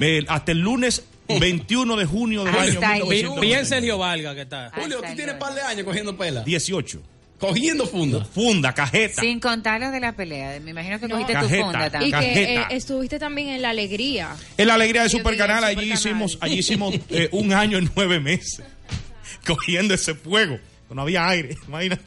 [0.00, 3.00] eh, hasta el lunes 21 de junio del Ahí año está, ahí.
[3.02, 3.40] 1999.
[3.46, 4.70] Bien Sergio Valga, que está.
[4.80, 6.42] Julio, tú tienes un par de años cogiendo pela.
[6.44, 7.00] 18.
[7.38, 8.24] Cogiendo funda.
[8.24, 9.20] Funda, cajeta.
[9.20, 10.58] Sin contar lo de la pelea.
[10.60, 11.16] Me imagino que No.
[11.16, 12.10] cogiste tu funda Y también.
[12.10, 12.62] que Cajeta.
[12.62, 14.34] eh, estuviste también en la alegría.
[14.56, 15.84] En la alegría de Yo Super allí Supercanal.
[15.84, 18.62] hicimos, allí hicimos eh, un año y nueve meses
[19.46, 20.58] cogiendo ese fuego.
[20.88, 22.02] No había aire, imagínate.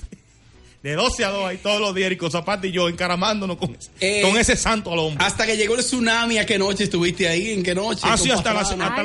[0.82, 3.89] De 12 a 2 ahí todos los días, Erico Zapata y yo encaramándonos con ese,
[4.00, 5.26] Eh, con ese santo al hombro.
[5.26, 7.52] Hasta que llegó el tsunami, ¿a qué noche estuviste ahí?
[7.52, 8.02] ¿En qué noche?
[8.04, 8.63] Ah, sí, hasta la,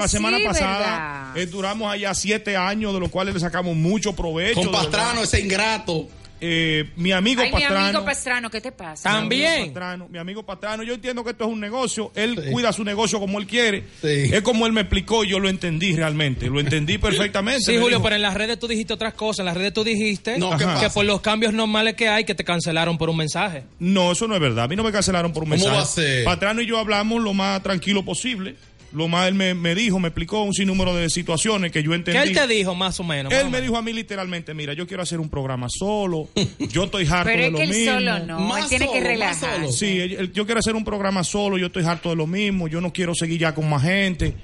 [0.08, 1.32] semana sí, pasada.
[1.34, 4.60] eh, duramos allá siete años, de los cuales le sacamos mucho provecho.
[4.60, 4.70] Con.
[4.70, 6.08] Pastrano, ese ingrato.
[6.46, 7.86] Eh, mi amigo Ay, mi Pastrano.
[7.86, 9.08] amigo Pastrano, ¿qué te pasa?
[9.08, 9.64] Mi amigo También.
[9.64, 13.18] Pastrano, mi amigo Pastrano, yo entiendo que esto es un negocio, él cuida su negocio
[13.18, 14.28] como él quiere, Sí.
[14.30, 17.60] es como él me explicó y yo lo entendí realmente, lo entendí perfectamente.
[17.64, 19.38] Sí, Julio, dijo, pero en las redes tú dijiste otras cosas.
[19.40, 22.34] En las redes tú dijiste No, ¿qué que por los cambios normales que hay, que
[22.34, 23.64] te cancelaron por un mensaje.
[23.78, 25.76] No, eso no es verdad, a mí no me cancelaron por un ¿Cómo mensaje.
[25.76, 26.24] va a ser?
[26.24, 28.54] Patrano y yo hablamos lo más tranquilo posible,
[28.94, 32.18] lo más él me, me dijo, me explicó un sinnúmero de situaciones que yo entendí.
[32.20, 33.32] ¿Qué él te dijo más o menos?
[33.32, 36.28] más Él o me dijo a mí literalmente, mira, yo quiero hacer un programa solo,
[36.70, 37.92] yo estoy harto Pero de es lo que él mismo.
[37.94, 39.54] solo no, él Más tiene que solo, más relajar.
[39.56, 39.72] solo.
[39.72, 42.68] Sí, él- él- yo quiero hacer un programa solo, yo estoy harto de lo mismo,
[42.68, 44.34] yo no quiero seguir ya con más gente.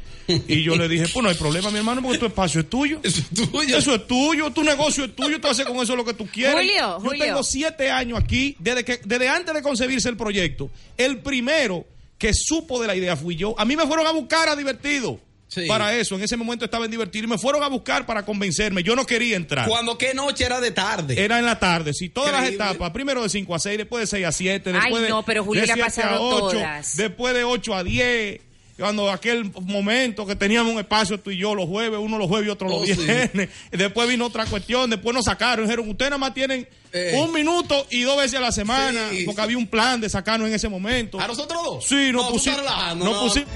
[0.47, 3.01] Y yo le dije, pues no hay problema, mi hermano, porque tu espacio es tuyo.
[3.05, 3.77] Eso es tuyo.
[3.79, 6.55] Eso es tuyo, tu negocio es tuyo, tú haces con eso lo que tú quieres.
[6.55, 7.25] Julio, yo Julio.
[7.25, 10.71] tengo siete años aquí, desde, que, desde antes de concebirse el proyecto.
[10.97, 11.85] El primero
[12.21, 13.59] que supo de la idea fui yo.
[13.59, 15.19] A mí me fueron a buscar a Divertido.
[15.49, 15.67] Sí.
[15.67, 18.85] Para eso, en ese momento estaba en Divertido y me fueron a buscar para convencerme.
[18.85, 19.67] Yo no quería entrar.
[19.67, 21.21] Cuando qué noche era de tarde.
[21.21, 22.67] Era en la tarde, sí, todas las Increíble.
[22.67, 25.25] etapas, primero de 5 a 6, después de 6 a 7, Ay, después de, no,
[25.25, 26.97] pero Julio de le ha 7 a pasado 8, todas.
[26.97, 28.41] después de 8 a 10,
[28.81, 32.49] cuando aquel momento que teníamos un espacio tú y yo los jueves, uno los jueves
[32.49, 36.19] y otro Oh, los viernes, después vino otra cuestión, después nos sacaron, dijeron, ustedes nada
[36.19, 37.13] más tienen Eh.
[37.23, 39.23] un minuto y dos veces a la semana, Sí.
[39.25, 41.21] porque había un plan de sacarnos en ese momento.
[41.21, 41.85] ¿A nosotros dos?
[41.87, 42.63] Sí, nos No, pusimos.
[42.97, 43.21] no.
[43.21, 43.49] pusimos-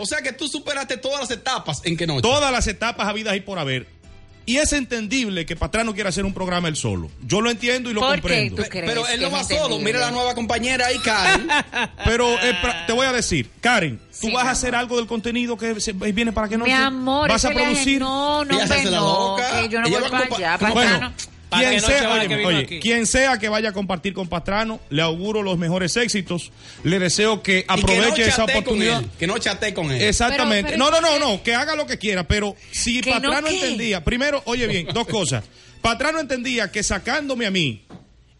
[0.00, 1.80] O sea que tú superaste todas las etapas.
[1.84, 2.22] ¿En qué noche?
[2.22, 3.86] todas las etapas habidas y por haber.
[4.48, 7.10] Y es entendible que Patrano quiera hacer un programa él solo.
[7.26, 8.62] Yo lo entiendo y lo ¿Por qué comprendo.
[8.62, 9.78] tú crees Pero él no va solo.
[9.78, 11.48] Mira la nueva compañera ahí, Karen.
[12.04, 12.56] Pero eh,
[12.86, 15.92] te voy a decir, Karen, tú Sí, vas a hacer algo del contenido que se-
[15.92, 18.00] viene para que no Mi amor, vas a producir.
[18.00, 19.60] No, no, no, loca.
[19.60, 21.14] que yo no voy para allá, pa- Bueno, Pastrano.
[21.48, 22.80] Para quien que no sea, que oye, aquí.
[22.80, 26.52] quien sea que vaya a compartir con Pastrano, le auguro los mejores éxitos.
[26.84, 29.00] Le deseo que no aproveche esa oportunidad.
[29.00, 29.08] él.
[29.18, 30.02] Que no chatee con él.
[30.02, 30.72] Exactamente.
[30.72, 33.16] Pero- pero- no, no, no, no, que haga lo que quiera, pero si ¿Que no
[33.16, 33.54] Patrano qué?
[33.54, 35.44] entendía, primero, oye bien, dos cosas.
[35.80, 37.82] Patrano entendía que sacándome a mí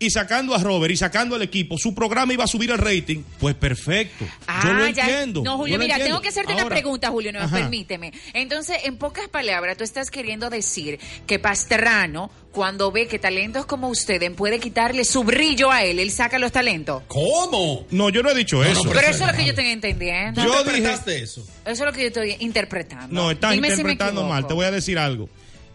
[0.00, 3.22] y sacando a Robert y sacando al equipo, su programa iba a subir el rating,
[3.40, 4.24] pues perfecto.
[4.64, 5.02] yo lo Ah, ya.
[5.08, 5.42] entiendo.
[5.42, 6.04] No, Julio, mira, entiendo.
[6.16, 7.56] tengo que hacerte una pregunta, Julio, no, Ajá.
[7.56, 8.12] permíteme.
[8.32, 13.88] Entonces, en pocas palabras, tú estás queriendo decir que Pastrano, cuando ve que talentos como
[13.88, 17.02] ustedes puede quitarle su brillo a él, él saca los talentos.
[17.08, 17.84] ¿Cómo?
[17.90, 18.82] No, yo no he dicho eso.
[18.84, 20.42] Pero eso es lo que yo estoy entendiendo.
[20.44, 21.44] Yo Eso dije- interpretaste eso?
[21.66, 23.12] es lo que yo estoy interpretando.
[23.14, 24.46] No, estás Dime si me interpretando mal.
[24.46, 25.28] Te voy a decir algo.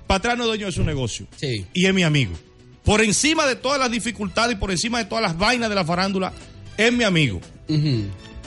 [0.07, 1.27] Patrano es dueño de su negocio.
[1.37, 1.65] Sí.
[1.73, 2.33] Y es mi amigo.
[2.83, 5.85] Por encima de todas las dificultades y por encima de todas las vainas de la
[5.85, 6.33] farándula,
[6.77, 7.39] es mi amigo.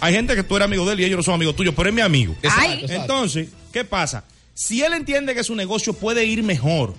[0.01, 1.89] Hay gente que tú eres amigo de él y ellos no son amigos tuyos, pero
[1.89, 2.35] es mi amigo.
[2.43, 2.81] Exacto, Ay.
[2.83, 2.95] exacto.
[2.95, 4.25] Entonces, ¿qué pasa?
[4.53, 6.95] Si él entiende que su negocio puede ir mejor,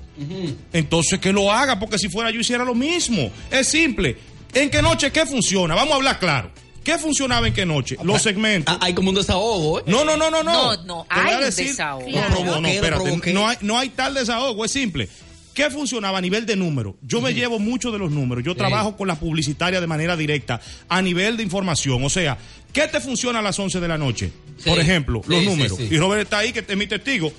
[0.74, 3.32] entonces que lo haga, porque si fuera yo hiciera lo mismo.
[3.52, 4.18] Es simple.
[4.54, 5.76] ¿En qué noche qué funciona?
[5.76, 6.52] Vamos a hablar claro.
[6.84, 7.98] ¿Qué funcionaba en qué noche?
[8.02, 8.74] Los segmentos.
[8.74, 9.84] Ah, hay como un desahogo, ¿eh?
[9.88, 10.76] No, no, no, no, no.
[10.76, 12.06] No, no, hay un desahogo.
[12.10, 13.34] No, no, espérate.
[13.34, 15.10] No hay, no hay tal desahogo, es simple.
[15.58, 16.98] ¿Qué funcionaba a nivel de número?
[17.02, 18.44] Yo me llevo mucho de los números.
[18.44, 22.06] Yo trabajo con la publicitaria de manera directa a nivel de información.
[22.06, 22.38] O sea,
[22.72, 24.32] ¿qué te funciona a las 11 de la noche?
[24.60, 24.70] Sí.
[24.70, 25.80] Por ejemplo, los Sí, números.
[25.80, 27.34] Y Robert está ahí, que es mi testigo.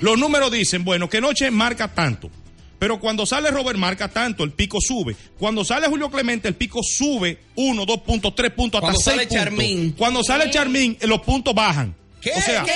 [0.00, 2.30] Los números dicen, bueno, que noche marca tanto.
[2.78, 5.14] Pero cuando sale Robert marca tanto, el pico sube.
[5.38, 9.04] Cuando sale Julio Clemente, el pico sube 1, 2 puntos, 3 puntos, hasta Cuando 6
[9.14, 9.44] sale puntos.
[9.44, 9.92] Charmín.
[9.92, 11.94] Cuando sale Charmín, eh, los puntos bajan.
[12.22, 12.30] ¿Qué?
[12.34, 12.72] O sea, ¿Qué?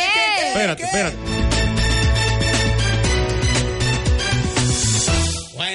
[0.49, 0.87] Espérate, ¿Qué?
[0.87, 1.17] espérate.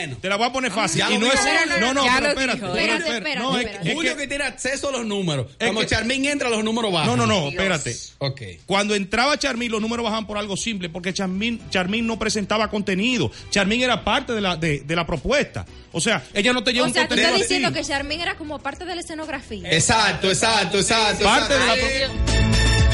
[0.08, 0.22] Bueno.
[0.22, 1.00] Te la voy a poner fácil.
[1.00, 1.40] Ya y no es.
[1.80, 2.60] No, no, pero espérate.
[2.62, 2.76] dijo.
[2.76, 3.40] Espérate, espérate.
[3.40, 3.90] No, es- espérate.
[3.90, 5.48] es Julio que- que tiene acceso a los números.
[5.52, 7.08] Es Cuando que- Charmín entra, los números bajan.
[7.08, 7.54] No, no, no, Dios.
[7.54, 7.96] espérate.
[8.20, 8.42] Ok.
[8.66, 13.32] Cuando entraba Charmín, los números bajaban por algo simple, porque Charmín, Charmín no presentaba contenido.
[13.50, 15.66] Charmín era parte de la, de, de la propuesta.
[15.92, 17.54] O sea, ella no te lleva O un sea, tú contenido estás a ti.
[17.56, 19.70] diciendo que Charmin era como parte de la escenografía.
[19.72, 21.24] Exacto, exacto, exacto.
[21.24, 22.32] Parte de la exacto.
[22.32, 22.87] Ahí.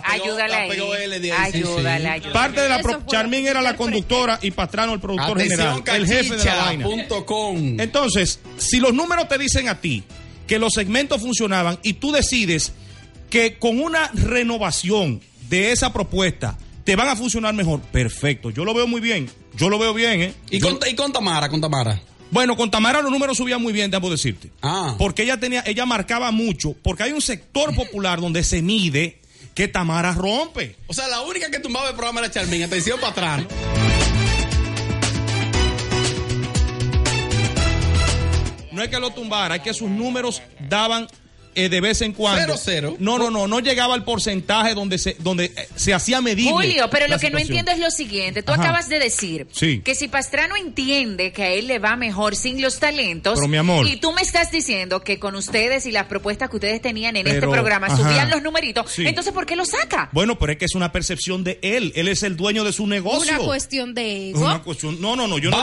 [0.00, 1.58] De ahí, sí.
[1.58, 2.20] ayúdala.
[2.32, 6.06] Parte de la pro- Charmín era la conductora y Pastrano el productor Atención, general, el
[6.06, 6.84] jefe de la vaina.
[6.84, 7.80] cachicha.com.
[7.80, 10.02] Entonces, si los números te dicen a ti
[10.46, 12.72] que los segmentos funcionaban y tú decides
[13.30, 18.50] que con una renovación de esa propuesta te van a funcionar mejor, perfecto.
[18.50, 19.30] Yo lo veo muy bien.
[19.56, 20.34] Yo lo veo bien, ¿eh?
[20.50, 22.00] Y Yo- con, y con Tamara, con Tamara.
[22.30, 24.50] bueno, con Tamara los números subían muy bien, debo decirte.
[24.62, 24.94] Ah.
[24.98, 29.20] Porque ella tenía, ella marcaba mucho, porque hay un sector popular donde se mide
[29.54, 30.76] que Tamara rompe.
[30.86, 32.62] O sea, la única que tumbaba el programa era Charmín.
[32.62, 33.42] Atención para atrás.
[33.42, 33.82] ¿no?
[38.72, 41.06] No es que lo tumbara, es que sus números daban
[41.54, 42.40] eh, de vez en cuando.
[42.56, 42.96] Cero, cero.
[42.98, 46.50] No, no, no, no llegaba al porcentaje donde se, donde eh, se hacía medible.
[46.52, 48.42] Julio, pero lo que no entiendo es lo siguiente.
[48.42, 48.62] Tú Ajá.
[48.62, 49.80] acabas de decir Sí.
[49.84, 53.56] que si Pastrano entiende que a él le va mejor sin los talentos, Pero, mi
[53.56, 53.86] amor.
[53.86, 57.26] y tú me estás diciendo que con ustedes y las propuestas que ustedes tenían en
[57.26, 57.96] este Pero, programa ajá.
[57.96, 59.06] subían los numeritos, Sí.
[59.06, 60.08] entonces ¿por qué lo saca?
[60.12, 61.92] Bueno, pero es que es una percepción de él.
[61.96, 63.34] Él es el dueño de su negocio.
[63.36, 64.44] Una cuestión de Es ego.
[64.46, 65.56] una cuestión- No, no, no, yo no.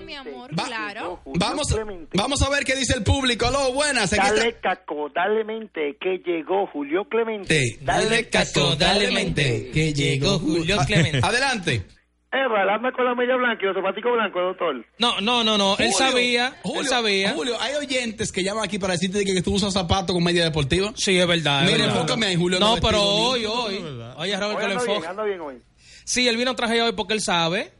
[0.00, 1.20] mi amor, claro.
[1.38, 1.68] Vamos,
[2.14, 3.46] vamos a ver qué dice el público.
[3.46, 4.10] Aló, buenas.
[4.10, 7.60] Dale está- caco, dale mente, que llegó Julio Clemente.
[7.60, 7.78] Sí.
[7.82, 11.20] Dale caco, dale mente, que llegó Julio Clemente.
[11.22, 11.86] Adelante.
[12.32, 14.84] Eva, con la media blanca y los zapaticos blancos, doctor.
[14.98, 15.72] No, no, no, no.
[15.78, 16.56] Él Julio, sabía.
[16.62, 17.32] Julio, él sabía.
[17.32, 20.44] Julio, hay oyentes que llaman aquí para decirte que, que tú usas zapatos con media
[20.44, 20.92] deportiva.
[20.96, 21.64] Sí, es verdad.
[21.64, 21.88] verdad.
[21.88, 22.58] enfócame ahí, Julio.
[22.60, 23.82] No, pero hoy, hoy.
[24.18, 25.06] Oye, Robert, que lo enfoque.
[25.06, 25.56] ando bien hoy.
[26.04, 27.72] Sí, él vino traje hoy porque él sabe.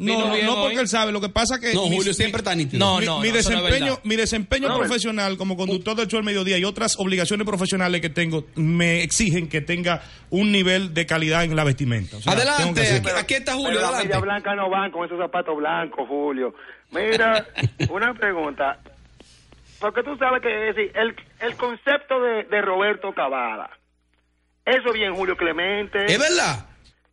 [0.00, 1.10] No, no, no porque él sabe.
[1.10, 1.74] Lo que pasa es que.
[1.74, 2.78] No, mi- Julio mi- siempre está nítido.
[2.78, 6.18] No, mi, no, mi no, es desempeño, mi desempeño No, profesional como conductor del show
[6.18, 11.04] del mediodía y otras obligaciones profesionales que tengo me exigen que tenga un nivel de
[11.04, 12.16] calidad en la vestimenta.
[12.18, 14.04] O sea, Adelante, aquí, aquí está Julio, adelante.
[14.06, 16.54] medias blancas no van con esos zapatos blancos, Julio.
[16.92, 17.46] Mira,
[17.90, 18.78] una pregunta.
[19.80, 23.70] Porque tú sabes que decir, el, el concepto de, de Roberto Cavada.
[24.64, 26.04] Eso bien, Julio Clemente.
[26.06, 26.66] ¿Es verdad?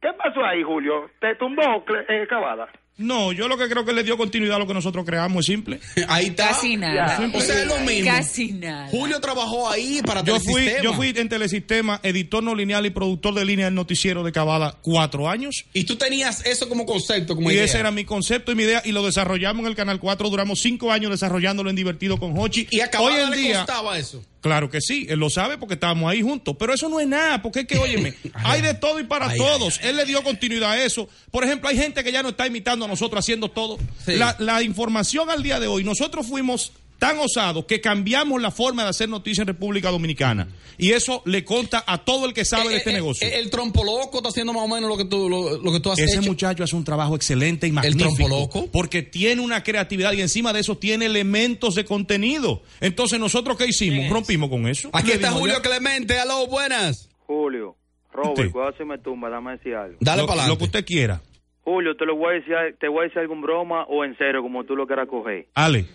[0.05, 1.09] ¿Qué pasó ahí, Julio?
[1.19, 1.63] ¿Te tumbó
[2.07, 2.67] eh, Cavada?
[2.97, 5.45] No, yo lo que creo que le dio continuidad a lo que nosotros creamos es
[5.47, 5.79] simple.
[6.07, 6.49] Ahí está.
[6.49, 7.29] Casi nada.
[7.33, 8.05] O sea, es lo mismo.
[8.05, 8.87] Casi nada.
[8.87, 10.83] Julio trabajó ahí para Yo fui, Telesistema.
[10.83, 14.77] yo fui en Telesistema, editor no lineal y productor de línea del noticiero de Cavada
[14.81, 15.65] cuatro años.
[15.73, 17.65] Y tú tenías eso como concepto, como y idea.
[17.65, 20.29] ese era mi concepto y mi idea y lo desarrollamos en el Canal 4.
[20.29, 22.67] Duramos cinco años desarrollándolo en Divertido con Hochi.
[22.69, 24.23] Y a Hoy Cavada en le día, costaba eso.
[24.45, 27.41] Claro que sí, él lo sabe porque estábamos ahí juntos, pero eso no es nada,
[27.41, 29.79] porque es que, óyeme, hay de todo y para Ay, todos.
[29.81, 31.09] Él le dio continuidad a eso.
[31.31, 33.79] Por ejemplo, hay gente que ya no está imitando a nosotros haciendo todo.
[34.05, 34.17] Sí.
[34.17, 36.73] La, la información al día de hoy, nosotros fuimos
[37.07, 40.47] tan osados que cambiamos la forma de hacer noticias en República Dominicana.
[40.77, 43.27] Y eso le conta a todo el que sabe de este Eh, eh, negocio.
[43.27, 45.79] eh, El, trompo loco está haciendo más o menos lo que tú, lo, lo que
[45.79, 46.27] tú has Ese hecho.
[46.29, 48.15] muchacho hace un trabajo excelente y magnífico.
[48.15, 48.69] trompo loco.
[48.71, 52.61] Porque tiene una creatividad y encima de eso tiene elementos de contenido.
[52.81, 54.09] Entonces, ¿nosotros qué hicimos?
[54.09, 54.89] Rompimos con eso.
[54.93, 55.61] Aquí está Julio ya.
[55.61, 56.19] Clemente.
[56.19, 57.09] Aló, buenas.
[57.27, 57.75] Julio,
[58.11, 59.97] Robert, cuidado si me tumba, dame decir algo.
[59.99, 60.57] Dale Lo- para Lo adelante.
[60.59, 61.21] que usted quiera.
[61.63, 64.15] Julio, te lo voy a decir, te voy a decir algo en broma o en
[64.17, 65.47] serio, como tú lo quieras coger.
[65.55, 65.85] Ale.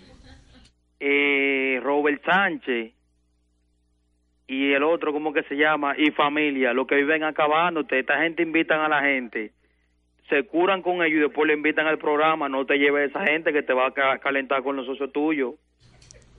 [1.01, 2.93] Eh, Robert Sánchez
[4.47, 5.95] y el otro, ¿cómo que se llama?
[5.97, 9.53] Y familia, los que viven acabándote, esta gente invitan a la gente,
[10.29, 13.53] se curan con ellos y después le invitan al programa, no te lleves esa gente
[13.53, 15.55] que te va a ca- calentar con los socios tuyos.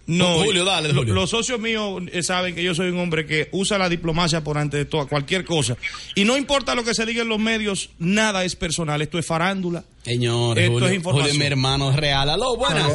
[0.07, 1.13] No, Julio, dale, lo- Julio.
[1.13, 4.57] Los socios míos eh, saben que yo soy un hombre que usa la diplomacia por
[4.57, 5.77] ante de toda cualquier cosa.
[6.15, 9.01] Y no importa lo que se diga en los medios, nada es personal.
[9.01, 9.83] Esto es farándula.
[10.01, 11.31] Señores, Esto Julio, es información.
[11.31, 12.29] Julio, mi hermano es real.
[12.29, 12.91] Aló, buenas.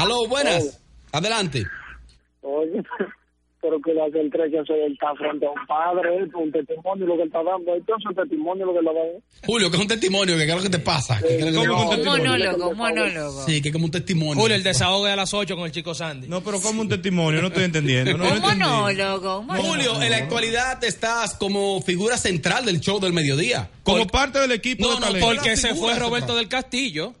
[0.00, 0.80] Aló, buenas.
[1.12, 1.66] Adelante.
[2.40, 2.82] Oye,
[3.62, 7.16] pero que la que el tres que está frente a un padre, un testimonio lo
[7.16, 9.00] que él está dando, entonces un testimonio lo que le da.
[9.46, 11.18] Julio, que es un testimonio, que qué es lo que te pasa.
[11.20, 11.96] ¿Qué es lo que te ¿Cómo pasa?
[11.96, 13.44] que Un monólogo, un monólogo.
[13.46, 14.40] Sí, que es como un testimonio.
[14.42, 16.28] Julio, el desahogue a las 8 con el chico Sandy.
[16.28, 18.12] No, pero como un testimonio, no estoy entendiendo.
[18.12, 18.58] No, no Un entendí.
[18.58, 19.68] monólogo, un monólogo.
[19.72, 23.70] Julio, en la actualidad estás como figura central del show del mediodía.
[23.82, 25.26] Como parte del equipo No, de no, talento.
[25.26, 26.36] Porque se fue Roberto central.
[26.38, 27.14] del Castillo.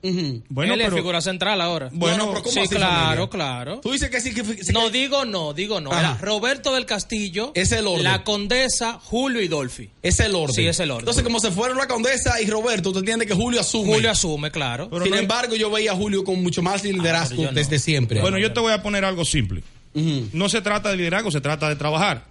[0.48, 1.88] Bueno, Él es pero- figura central ahora.
[1.92, 3.28] Bueno, No, no, pero ¿cómo sí, así, claro, familia?
[3.30, 3.80] claro.
[3.80, 5.90] Tú dices que sí, que, que- No, digo no, digo no.
[5.90, 6.16] Ajá.
[6.30, 8.04] Roberto del Castillo, Es el orden.
[8.04, 9.90] la condesa, Julio y Dolphy.
[10.02, 10.54] es el orden.
[10.54, 11.00] Sí, es el orden.
[11.00, 13.94] Entonces, como se fueron la condesa y Roberto, tú entiendes que Julio asume.
[13.94, 14.88] Julio asume, claro.
[14.88, 17.52] Pero Sin no hay- embargo, yo veía a Julio con mucho más liderazgo Ah, no.
[17.52, 18.20] desde siempre.
[18.20, 19.62] Bueno, yo te voy a poner algo simple.
[19.94, 22.24] No se trata de liderazgo, se trata de trabajar.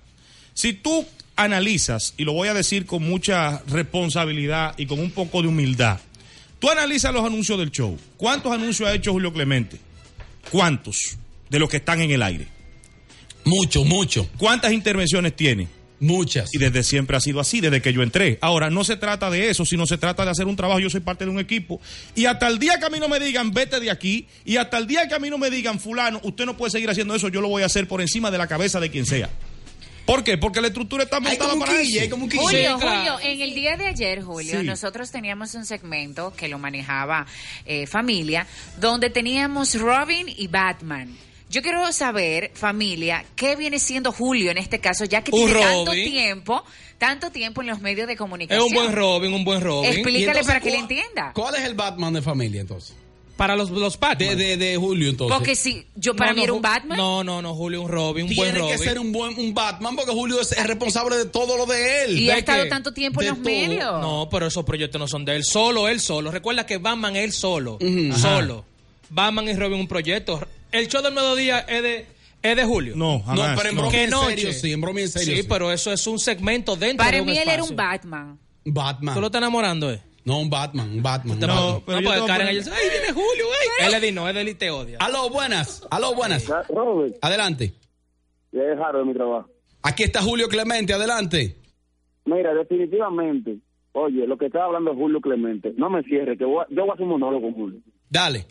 [0.54, 5.42] Si tú analizas, y lo voy a decir con mucha responsabilidad y con un poco
[5.42, 6.00] de humildad,
[6.60, 7.98] tú analizas los anuncios del show.
[8.18, 9.78] ¿Cuántos anuncios ha hecho Julio Clemente?
[10.52, 11.18] ¿Cuántos
[11.50, 12.48] de los que están en el aire?
[13.46, 15.68] Mucho, mucho, ¿Cuántas intervenciones tiene?
[16.02, 16.54] muchas.
[16.54, 18.38] Y desde siempre ha sido así, desde que yo entré.
[18.42, 20.80] Ahora, no se trata de eso, sino se trata de hacer un trabajo.
[20.80, 21.82] Yo soy parte de un equipo.
[22.16, 24.78] Y hasta el día que a mí no me digan, vete de aquí, y hasta
[24.78, 27.28] el día que a mí no me digan, fulano, usted no puede seguir haciendo eso,
[27.28, 29.30] yo lo voy a hacer por encima de la cabeza de quien sea.
[30.06, 30.38] ¿Por qué?
[30.38, 32.16] Porque la estructura está montada para quille, eso.
[32.18, 32.80] Julio, Sí, claro.
[32.80, 34.66] Julio, en el día de ayer, Julio, Sí.
[34.66, 37.28] nosotros teníamos un segmento que lo manejaba
[37.66, 38.48] eh, familia,
[38.80, 41.14] donde teníamos Robin y Batman.
[41.50, 45.60] Yo quiero saber, familia, qué viene siendo Julio en este caso, ya que Un tiene
[45.62, 46.12] tanto Robin.
[46.12, 46.64] tiempo,
[47.00, 48.68] tanto tiempo en los medios de Es comunicación.
[48.68, 49.90] un buen Robin, un buen Robin.
[49.92, 51.32] Explícale entonces, para que le ¿cuál- entienda.
[51.34, 52.96] ¿Cuál es el Batman de familia entonces?
[53.36, 54.18] Para los, los Batman.
[54.30, 55.36] De, de, de Julio, entonces.
[55.38, 56.98] Porque si yo para No, mí no, era un Batman.
[56.98, 58.78] No, no, no, Julio, un Robin, un buen Tiene Robin.
[58.78, 62.04] que ser un buen un Batman porque Julio es, es responsable de todo lo de
[62.04, 62.20] él.
[62.20, 62.70] Y ha ¿De estado qué?
[62.70, 63.46] tanto tiempo en los todo.
[63.46, 64.02] medios.
[64.02, 65.46] No, pero esos proyectos no son de él.
[65.46, 66.32] Solo él solo.
[66.32, 67.80] Recuerda que Batman es él solo.
[68.18, 68.66] Solo.
[69.10, 70.46] Batman y Robin un proyecto.
[70.72, 72.06] El show del mediodía es de,
[72.42, 72.94] es de Julio.
[72.96, 73.50] No, jamás.
[73.52, 73.82] No, pero en no.
[73.82, 75.36] broma ¿Qué en serio, sí, en broma en serio.
[75.36, 75.48] Sí, sí.
[75.50, 78.40] pero eso es un segmento dentro Para de un mí él era un Batman.
[78.66, 79.16] Batman.
[79.16, 80.02] ¿Tú lo estás enamorando, eh?
[80.26, 81.40] No, un Batman, un Batman.
[81.40, 81.66] No, Batman.
[81.74, 83.46] no, pero yo voy a Karen poner- ella ay, viene Julio,
[83.80, 83.86] ay.
[83.86, 84.98] Él le di no, él le te odia.
[85.00, 85.88] Aló, buenas.
[85.90, 86.46] Aló, buenas.
[86.68, 87.74] Robert, Adelante.
[88.52, 89.50] ya es raro de mi trabajo.
[89.82, 91.56] Aquí está Julio Clemente, adelante.
[92.26, 93.58] Mira, definitivamente,
[93.94, 96.90] oye, lo que estaba hablando Julio Clemente, no me cierre, que voy a- yo voy
[96.92, 97.80] a hacer un monólogo con Julio.
[98.10, 98.46] Dale.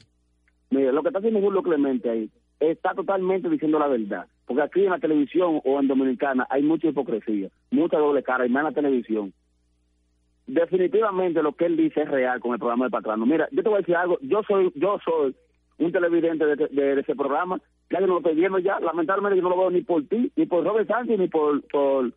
[0.70, 4.26] Mira, lo que está haciendo Julio Clemente ahí está totalmente diciendo la verdad.
[4.46, 8.48] Porque aquí en la televisión o en Dominicana hay mucha hipocresía, mucha doble cara, y
[8.48, 9.32] más en la televisión.
[10.46, 13.26] Definitivamente lo que él dice es real con el programa de Patrano.
[13.26, 15.34] Mira, yo te voy a decir algo, yo soy yo soy
[15.78, 17.60] un televidente de, ese programa,
[17.90, 20.32] ya que no lo estoy viendo ya, lamentablemente yo no lo veo ni por ti,
[20.34, 22.12] ni por Robert Sánchez, ni por, por,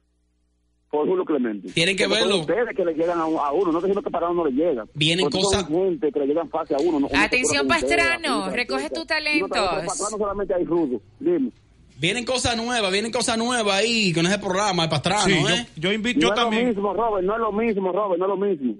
[0.91, 1.71] por Julio Clemente.
[1.71, 2.41] Tienen que Porque son verlo.
[2.41, 4.85] ustedes que le llegan a, a uno, no estoy diciendo que Patrano no le llega.
[4.93, 6.99] Vienen Porque cosas- gente que le llegan fácil a uno.
[6.99, 8.89] no- uno Atención, ustedes, Pastrano, así, recoge.
[8.93, 9.47] No, pero
[9.85, 11.49] Pastrano solamente hay rudo, dime.
[11.97, 15.67] Vienen cosas nuevas, vienen cosas nuevas ahí con ese programa, el pastrano, Sí, ¿eh?
[15.75, 16.63] yo, yo invito, no yo es también.
[16.63, 18.73] lo mismo, Robert, no es lo mismo, Robert, no es lo mismo.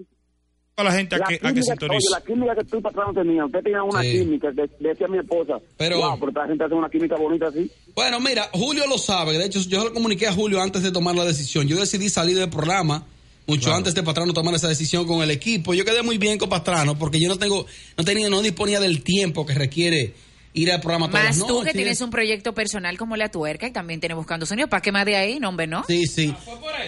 [0.82, 2.08] A la gente a La que, a que sintonice.
[2.10, 4.12] oye, la química que tú y Patrano tenían, usted tenía una Sí.
[4.20, 7.72] química, de- decía mi esposa, Pero- wow, pero esta gente hace una química bonita así.
[7.96, 9.38] Bueno, mira, Julio lo sabe.
[9.38, 11.68] De hecho, yo lo comuniqué a Julio antes de tomar la decisión.
[11.68, 13.06] Yo decidí salir del programa
[13.48, 15.74] mucho antes de Pastrano tomar esa decisión con el equipo.
[15.74, 17.66] Yo quedé muy bien con Pastrano porque yo no tengo,
[17.98, 20.14] no tenía, no disponía del tiempo que requiere
[20.54, 23.68] ir al programa todas Más las tú que tienes un proyecto personal como La Tuerca
[23.68, 24.68] y también tienes Buscando Sonido.
[24.68, 25.40] ¿Para qué más de ahí?
[25.40, 25.84] No, hombre, ¿no?
[25.88, 26.34] Sí, sí.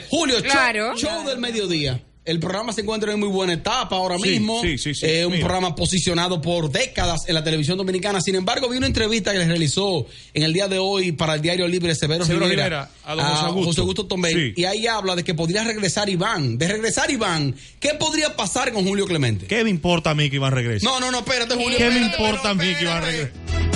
[0.09, 0.95] Julio, show- Claro.
[0.97, 2.01] show, del mediodía.
[2.26, 4.61] El programa se encuentra en muy buena etapa ahora Sí, mismo.
[4.61, 5.05] sí, sí, sí.
[5.05, 5.45] Eh, un Mira.
[5.45, 8.21] programa posicionado por décadas en la televisión dominicana.
[8.21, 11.41] Sin embargo, vi una entrevista que les realizó en el día de hoy para el
[11.41, 13.65] diario Libre Severo, Severo Rivera, Rivera, a don José Augusto.
[13.71, 14.30] José Augusto Tomé.
[14.32, 14.53] Sí.
[14.55, 16.57] Y ahí habla de que podría regresar Iván.
[16.57, 19.45] De regresar Iván, ¿qué podría pasar con Julio Clemente?
[19.47, 20.86] ¿Qué me importa a mí que Iván regrese?
[20.86, 21.78] No, no, no, espérate, Julio.
[21.78, 23.72] ¿Qué me importa a mí que Iván regrese?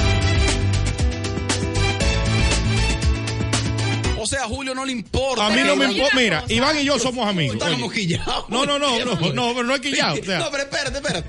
[4.27, 5.47] Sea, a Julio no le importa.
[5.47, 6.15] A mí no me importa.
[6.15, 7.55] Mira, Iván y yo somos amigos.
[7.55, 7.75] Está Oye.
[7.75, 8.45] como quillado.
[8.49, 10.15] No, no, no, no, no, pero no es quillado.
[10.15, 11.27] No, pero espérate, espérate.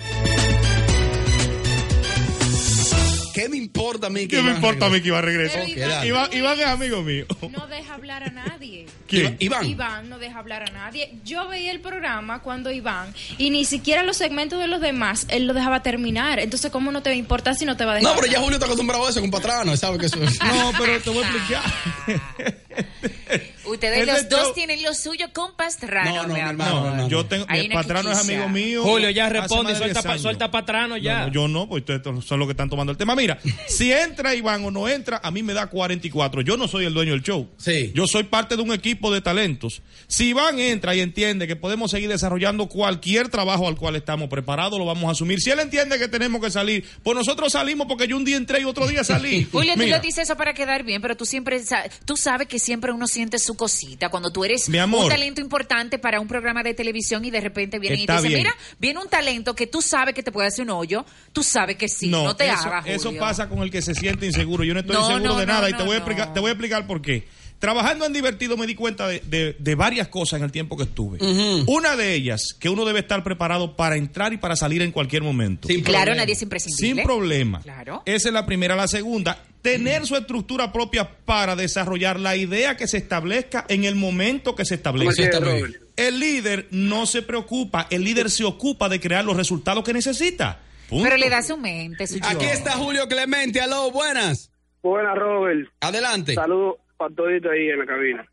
[3.39, 5.59] ¿Qué me importa a mí que ¿Qué me Iván importa a mí que Iván regrese?
[5.65, 7.25] Pero Iván- Iván, Iván es amigo mío.
[7.51, 8.87] No deja hablar a nadie.
[9.07, 9.37] ¿Quién?
[9.39, 9.65] Iván.
[9.65, 11.13] Iván no deja hablar a nadie.
[11.25, 15.47] Yo veía el programa cuando Iván, y ni siquiera los segmentos de los demás, él
[15.47, 16.41] lo dejaba terminar.
[16.41, 18.13] Entonces, ¿cómo no te va a importar si no te va a dejar?
[18.13, 18.41] No, pero ya?
[18.41, 20.37] Julio está acostumbrado a eso con Patrano, él sabe que eso es.
[20.43, 21.63] No, pero te voy a explicar.
[23.69, 27.09] Ustedes Este los dos show- tienen lo suyo con Pastrano, No, no, mi hermano, No,
[27.09, 27.47] yo tengo.
[27.47, 28.83] Mi una patrano es amigo mío.
[28.83, 31.21] Julio, ya responde suelta, 10 pa- suelta patrano ya.
[31.21, 33.15] No, no, yo no, pues ustedes son los que están tomando el tema.
[33.15, 33.39] Mira,
[33.69, 36.41] si entra Iván o no entra, a mí me da 44.
[36.43, 37.49] Yo no soy el dueño del show.
[37.57, 37.93] Sí.
[37.95, 39.83] Yo soy parte de un equipo de talentos.
[40.07, 44.79] Si Iván entra y entiende que podemos seguir desarrollando cualquier trabajo al cual estamos preparados,
[44.79, 45.41] lo vamos a asumir.
[45.41, 48.61] Si él entiende que tenemos que salir, pues nosotros salimos porque yo un día entré
[48.61, 49.45] y otro día salí.
[49.53, 52.59] Julio, tú lo dices eso para quedar bien, pero tú siempre sa- tú sabes que
[52.59, 55.03] siempre uno siente su cosita cuando tú eres Mi amor.
[55.03, 58.29] un talento importante para un programa de televisión y de repente vienen y te dicen,
[58.29, 58.39] bien.
[58.45, 61.05] mira, viene un talento que tú sabes que te puede hacer un hoyo,
[61.35, 64.25] tú sabes que sí, no, te eso, hagas, eso pasa con el que se siente
[64.25, 64.65] inseguro.
[64.65, 66.49] Yo no estoy No, seguro no, de nada y te voy, a explicar, te voy
[66.49, 67.29] a explicar por qué.
[67.59, 70.85] Trabajando en Divertido me di cuenta de, de- de varias cosas en el tiempo que
[70.85, 71.19] estuve.
[71.67, 75.23] Una de ellas, que uno debe estar preparado para entrar y para salir en cualquier
[75.23, 75.67] momento.
[75.69, 76.23] Sin Claro, problema.
[76.23, 77.03] nadie es imprescindible.
[77.03, 77.61] Sin problema.
[77.63, 78.03] Claro.
[78.07, 78.77] Esa es la primera.
[78.77, 83.97] La segunda, tener su estructura propia para desarrollar la idea que se establezca en el
[83.97, 85.29] momento que se establece.
[85.97, 90.61] El líder no se preocupa, el líder se ocupa de crear los resultados que necesita.
[90.89, 91.05] Punto.
[91.05, 92.51] Pero le da su mente, su Aquí yo.
[92.53, 94.53] está Julio Clemente, aló, buenas.
[94.81, 95.69] Buena, Robert.
[95.81, 96.35] Adelante.
[96.35, 98.27] Saludos para todito ahí en la cabina.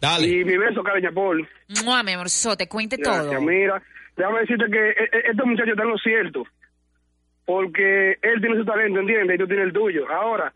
[0.00, 0.26] Dale.
[0.26, 1.46] Y mi beso, cariño, Paul.
[1.84, 2.26] Mua, mi amor,
[2.56, 3.26] te cuente Gracias.
[3.26, 3.40] todo.
[3.42, 3.82] Mira,
[4.16, 6.42] déjame decirte que e- e- este muchacho está en lo cierto.
[7.44, 9.36] Porque él tiene su talento, ¿entiendes?
[9.36, 10.08] Y tú tienes el tuyo.
[10.10, 10.52] Ahora,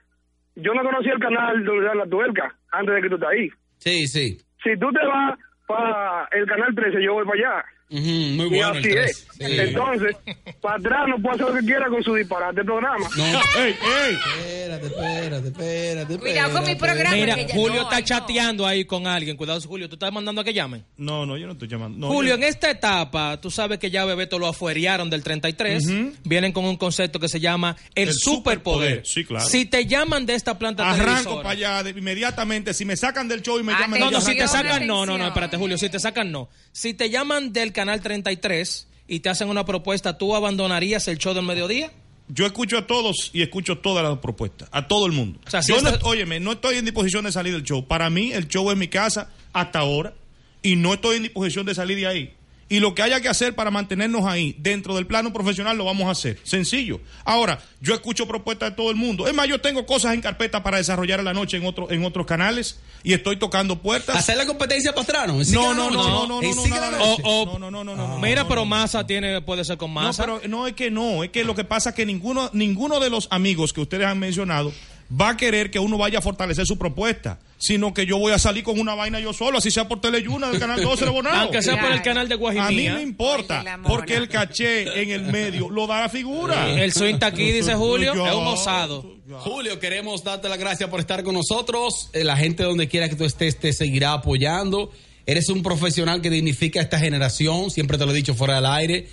[0.54, 3.50] yo no conocía el canal donde dan la tuerca antes de que tú estés ahí.
[3.78, 4.38] Sí, sí.
[4.62, 7.64] Si tú te vas para el canal 13, yo voy para allá.
[7.90, 9.10] Muy y bueno el así 3.
[9.10, 9.26] es.
[9.38, 10.16] Entonces,
[10.60, 13.06] para atrás no puede hacer lo que quiera con su disparate programa.
[13.16, 13.24] No.
[13.62, 14.18] ¡Ey, ey!
[14.38, 16.18] Espérate, espérate, espérate.
[16.18, 17.14] Cuidado con mi programa.
[17.14, 18.06] Mira, Julio no, está ay, no.
[18.08, 19.36] chateando ahí con alguien.
[19.36, 20.84] Cuidado, Julio, tú estás mandando a que llamen.
[20.96, 21.98] No, no, yo no estoy llamando.
[21.98, 25.84] No, Julio, yo- en esta etapa, tú sabes que ya Bebeto lo afuerearon del 33.
[26.24, 29.04] Vienen con un concepto que se llama el, El superpoder.
[29.04, 29.46] superpoder, sí, claro.
[29.46, 32.72] Si te llaman de esta planta Arranco para allá de- inmediatamente.
[32.74, 34.00] Si me sacan del show y me Ah, llaman...
[34.00, 35.28] No, no, si te Atención, sacan, no, no, no, atención.
[35.28, 36.48] espérate, Julio, si te sacan, no.
[36.72, 41.34] Si te llaman del canal 33 y te hacen una propuesta, ¿tú abandonarías el show
[41.34, 41.90] del mediodía?
[42.28, 45.40] yo escucho a todos y escucho todas las propuestas, a todo el mundo.
[45.46, 47.86] sea, si yo no, óyeme, no estoy en disposición de salir del show.
[47.86, 50.14] Para mí, el show es mi casa hasta ahora
[50.62, 52.34] y no estoy en disposición de salir de ahí.
[52.74, 56.08] Y lo que haya que hacer para mantenernos ahí, dentro del plano profesional, lo vamos
[56.08, 56.40] a hacer.
[56.42, 57.00] Sencillo.
[57.24, 59.28] Ahora, yo escucho propuestas de todo el mundo.
[59.28, 62.04] Es más, yo tengo cosas en carpeta para desarrollar en la noche en, otro, en
[62.04, 64.16] otros canales y estoy tocando puertas.
[64.16, 65.40] ¿Hacer la competencia a Pastrano?
[65.40, 66.74] ¿En No, no, no, no, no, ¿En no, Sigue
[67.70, 68.66] no, no, Mira, pero no.
[68.66, 70.26] masa tiene, puede ser con masa.
[70.26, 72.98] No, pero no es que no, es que lo que pasa es que ninguno, ninguno
[72.98, 74.72] de los amigos que ustedes han mencionado
[75.10, 78.38] va a querer que uno vaya a fortalecer su propuesta, sino que yo voy a
[78.38, 81.34] salir con una vaina yo solo, así sea por Teleyuna del canal 12 de Bonao.
[81.42, 82.94] Aunque sea por el canal de A mí Guajimía.
[82.94, 86.68] no importa, porque el caché en el medio lo da la figura.
[86.70, 89.14] El swing está aquí, dice Julio, Yo- es un osado.
[89.40, 92.10] Julio, queremos darte las gracias por estar con nosotros.
[92.12, 94.90] Eh, La gente donde quiera que tú estés te seguirá apoyando.
[95.26, 98.66] Eres un profesional que dignifica a esta generación, siempre te lo he dicho fuera del
[98.66, 99.08] aire.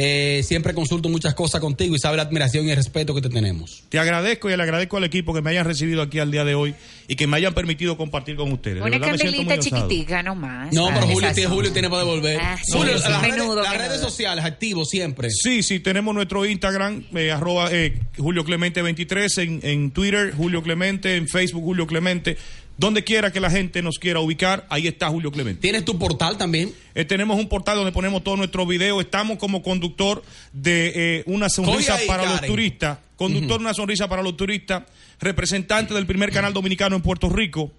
[0.00, 3.28] Eh, siempre consulto muchas cosas contigo y sabe la admiración y el respeto que te
[3.28, 3.82] tenemos.
[3.88, 6.54] Te agradezco y le agradezco al equipo que me hayan recibido aquí al día de
[6.54, 6.76] hoy
[7.08, 8.76] y que me hayan permitido compartir con ustedes.
[8.76, 10.72] De Una candelita chiquitica nomás.
[10.72, 11.50] No, pero Julio esa tiene.
[11.52, 12.38] Julio tiene para devolver.
[12.40, 13.88] Ah, sí, Julio, sí, las, redes, menudo, las menudo.
[13.88, 15.30] redes sociales, activo siempre.
[15.32, 20.62] Sí, sí, tenemos nuestro Instagram, eh, arroba eh, Julio Clemente 23, en, en Twitter Julio
[20.62, 22.36] Clemente, en Facebook Julio Clemente.
[22.78, 25.60] Donde quiera que la gente nos quiera ubicar, ahí está Julio Clemente.
[25.60, 26.72] ¿Tienes tu portal también?
[26.94, 29.00] Eh, tenemos un portal donde ponemos todos nuestros videos.
[29.02, 30.22] Estamos como conductor
[30.52, 32.98] de eh, una sonrisa para los turistas.
[33.16, 34.84] Conductor de una sonrisa para los turistas.
[35.18, 37.72] Representante del primer canal dominicano en Puerto Rico.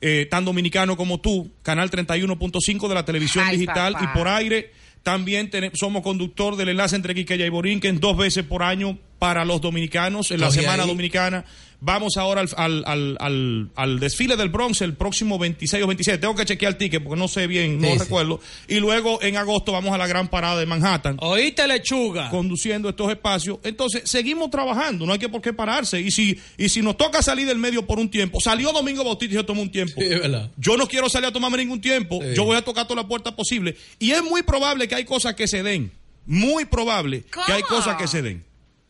[0.00, 1.50] eh, tan dominicano como tú.
[1.62, 4.04] Canal 31.5 de la televisión Ay, digital papá.
[4.12, 4.70] y por aire.
[5.02, 9.44] También tene- somos conductor del enlace entre Quiqueya y Borinquen dos veces por año para
[9.44, 10.88] los dominicanos en la Semana ahí.
[10.88, 11.44] Dominicana.
[11.80, 16.18] Vamos ahora al, al, al, al- al desfile del Bronx el próximo 26 o 27.
[16.18, 17.98] Tengo que chequear el ticket porque no sé bien, no Sí, sí.
[17.98, 18.40] recuerdo.
[18.68, 21.18] Y luego en agosto vamos a la gran parada de Manhattan.
[21.20, 22.30] Oíste, lechuga.
[22.30, 23.58] Conduciendo estos espacios.
[23.64, 26.00] Entonces, seguimos trabajando, no hay que por qué pararse.
[26.00, 29.34] Y si, y si nos toca salir del medio por un tiempo, salió Domingo Bautista
[29.34, 30.00] y yo tomé un tiempo.
[30.00, 30.08] Sí.
[30.56, 32.18] Yo no quiero salir a tomarme ningún tiempo.
[32.22, 32.28] Sí.
[32.34, 33.76] Yo voy a tocar toda la puerta posible.
[33.98, 35.92] Y es muy probable que hay cosas que se den.
[36.24, 38.42] Muy probable que hay cosas que se den.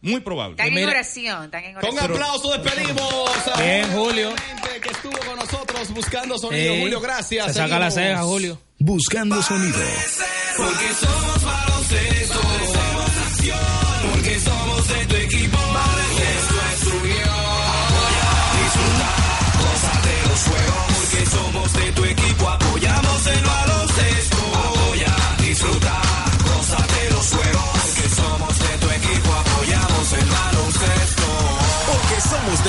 [0.05, 0.53] Muy probable.
[0.53, 1.97] Están en Mira- oración, están en oración.
[1.97, 4.35] Con aplauso despedimos a Bien, Julio.
[4.83, 6.75] Que estuvo con nosotros buscando sonido.
[6.75, 6.81] Sí.
[6.83, 7.47] Julio, gracias.
[7.47, 8.61] Se saca la ceja, Julio.
[8.79, 9.79] Buscando sonido.
[10.57, 11.45] Porque somos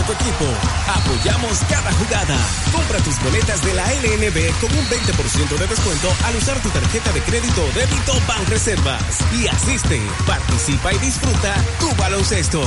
[0.05, 0.45] tu equipo.
[0.87, 2.37] Apoyamos cada jugada.
[2.71, 7.11] Compra tus boletas de la LNB con un 20% de descuento al usar tu tarjeta
[7.11, 9.19] de crédito o débito Banreservas.
[9.33, 12.61] Y asiste, participa y disfruta tu baloncesto.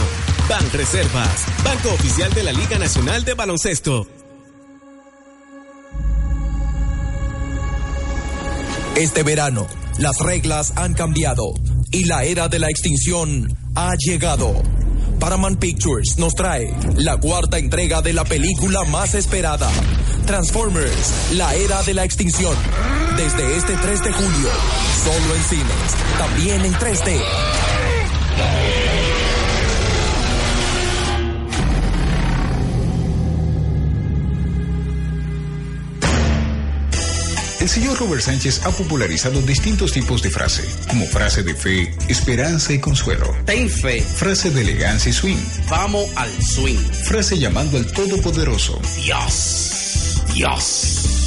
[0.49, 4.07] Banreservas, Banco Oficial de la Liga Nacional de Baloncesto.
[8.97, 9.67] Este verano,
[9.99, 11.53] las reglas han cambiado
[11.93, 14.61] y la era de la extinción ha llegado.
[15.19, 19.69] Paramount Pictures nos trae la cuarta entrega de la película más esperada,
[20.27, 22.55] Transformers, la era de la extinción.
[23.17, 24.51] Desde este 3 de julio,
[25.05, 27.21] solo en cines, también en 3D.
[37.69, 42.73] El señor Robert Sánchez ha popularizado distintos tipos de frase, como frase de fe, esperanza
[42.73, 43.37] y consuelo.
[43.45, 44.01] Ten fe.
[44.01, 45.37] Frase de elegancia y swing.
[45.69, 46.79] Vamos al swing.
[46.79, 48.81] Frase llamando al Todopoderoso.
[49.05, 50.23] Dios.
[50.33, 51.18] Dios.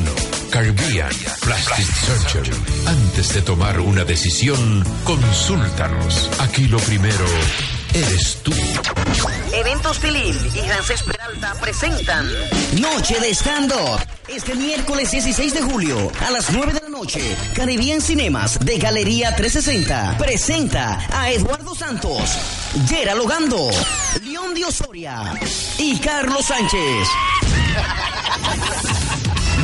[0.49, 1.11] Caribbean
[1.41, 2.51] Plastic Surgery.
[2.85, 6.29] Antes de tomar una decisión, consúltanos.
[6.39, 7.25] Aquí lo primero
[7.95, 8.51] eres tú.
[9.53, 12.27] Eventos Filín y Rancés Peralta presentan
[12.79, 14.01] Noche de Stand-Up.
[14.27, 17.21] Este miércoles 16 de julio a las 9 de la noche,
[17.53, 22.37] Caribbean Cinemas de Galería 360 presenta a Eduardo Santos,
[22.89, 23.69] Yera Logando,
[24.23, 25.33] León de Osoria
[25.77, 27.07] y Carlos Sánchez.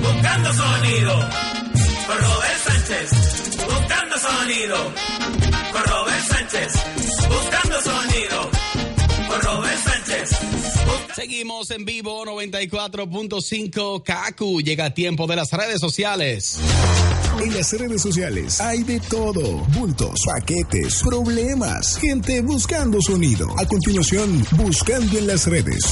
[0.00, 3.10] Buscando Sonido con Robert Sánchez.
[3.66, 5.19] Buscando Sonido
[6.50, 6.72] Sánchez.
[7.28, 8.50] Buscando Sonido
[9.28, 10.30] con Robert Sánchez.
[11.14, 14.60] Seguimos en vivo 94.5 Kaku.
[14.60, 16.58] Llega tiempo de las redes sociales.
[17.40, 19.58] En las redes sociales hay de todo.
[19.78, 23.48] Bultos, paquetes, problemas, gente buscando sonido.
[23.56, 25.84] A continuación, buscando en las redes.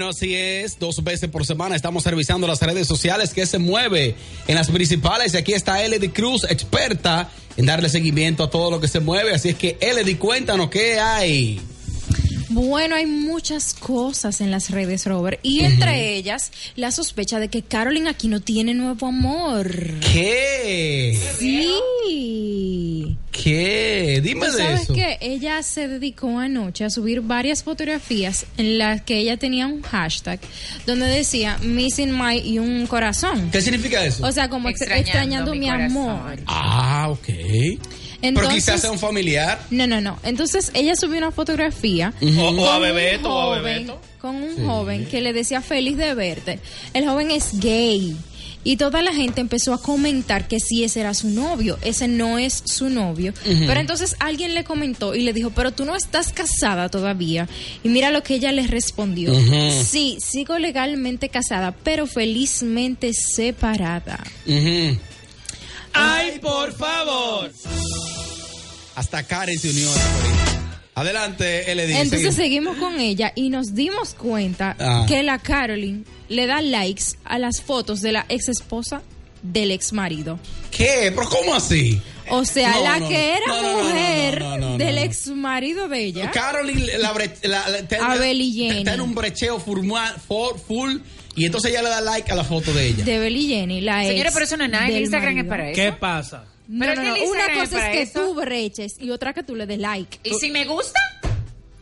[0.00, 0.78] Bueno, así es.
[0.78, 4.14] Dos veces por semana estamos revisando las redes sociales que se mueve
[4.46, 5.34] en las principales.
[5.34, 9.34] Y aquí está Eledy Cruz, experta en darle seguimiento a todo lo que se mueve.
[9.34, 11.60] Así es que, Eledy, cuéntanos qué hay.
[12.52, 15.38] Bueno, hay muchas cosas en las redes, Robert.
[15.42, 19.70] Y entre ellas, la sospecha de que Carolyn Aquino tiene nuevo amor.
[20.00, 21.16] ¿Qué?
[21.38, 23.16] Sí.
[23.30, 24.20] ¿Qué?
[24.22, 24.94] Dime ¿Tú de sabes eso.
[24.94, 29.82] que ella se dedicó anoche a subir varias fotografías en las que ella tenía un
[29.82, 30.40] hashtag
[30.86, 33.48] donde decía missing my y un corazón.
[33.50, 34.26] ¿Qué significa eso?
[34.26, 36.40] O sea, como ex- Extrañando extrañando, mi amor.
[36.46, 37.28] Ah, ok.
[38.20, 39.58] Pero quizás sea un familiar.
[39.70, 40.18] No, no, no.
[40.22, 42.26] Entonces ella subió una fotografía O
[42.66, 44.00] a un Bebeto, o a joven- Bebeto.
[44.20, 44.62] con un Sí.
[44.64, 46.58] joven que le decía feliz de verte.
[46.94, 48.16] El joven es gay.
[48.62, 51.78] Y toda la gente empezó a comentar que sí, ese era su novio.
[51.80, 53.32] Ese no es su novio.
[53.42, 57.48] Pero entonces alguien le comentó y le dijo, pero tú no estás casada todavía.
[57.82, 59.32] Y mira lo que ella le respondió.
[59.82, 64.22] Sí, sigo legalmente casada, pero felizmente separada.
[65.92, 67.50] Ay, por favor.
[68.94, 69.88] Hasta Karen se unió.
[70.94, 71.92] Adelante, Eledy.
[71.94, 72.74] Entonces seguimos.
[72.74, 75.06] seguimos con ella y nos dimos cuenta Ah.
[75.08, 79.00] que la Carolyn le da likes a las fotos de la ex esposa
[79.42, 80.38] del ex marido.
[80.70, 81.12] ¿Qué?
[81.14, 82.02] ¿Pero cómo así?
[82.28, 84.78] O sea, No, la no, que era no, no, no, no, mujer no, no, no,
[84.78, 86.30] del ex marido de ella.
[86.30, 87.64] Carolyn la, bre- la-
[88.12, 88.78] Abel y Jenny.
[88.80, 90.98] está en un brecheo full
[91.42, 93.04] y entonces ella le da like a la foto de ella.
[93.04, 94.10] De Belly Jenny, la ex.
[94.10, 94.88] Señores, pero eso no es nada.
[94.88, 95.80] El Instagram es para eso.
[95.80, 96.44] ¿Qué pasa?
[96.68, 98.20] No, Pero no, es que no, Una cosa es que eso.
[98.26, 100.18] tú breches y otra que tú le des like.
[100.22, 101.00] ¿Y si me gusta?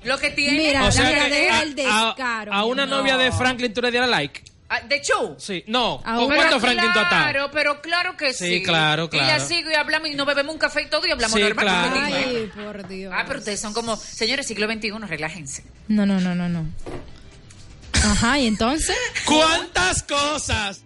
[0.04, 0.56] Lo que tiene.
[0.56, 2.52] Mira, O sea mira, que deja a- el descaro.
[2.54, 4.42] a una novia de Franklin tú le dieras like.
[4.70, 5.34] Ah, ¿De Chu?
[5.38, 6.00] Sí, no.
[6.04, 7.00] ¿Con cuánto Franklin tú?
[7.08, 8.46] Claro, pero claro que sí.
[8.58, 9.26] Sí, claro, Y claro.
[9.26, 11.64] la sigo y hablamos y nos bebemos un café y todo y hablamos Sí, normal.
[11.64, 12.00] claro.
[12.04, 13.12] Ay, por Dios.
[13.16, 15.64] Ah, pero ustedes son como, señores, siglo XXI, relájense.
[15.88, 16.66] No, no, no, no, no.
[18.04, 18.96] Ajá, y entonces.
[19.24, 20.80] ¿Cuántas cosas?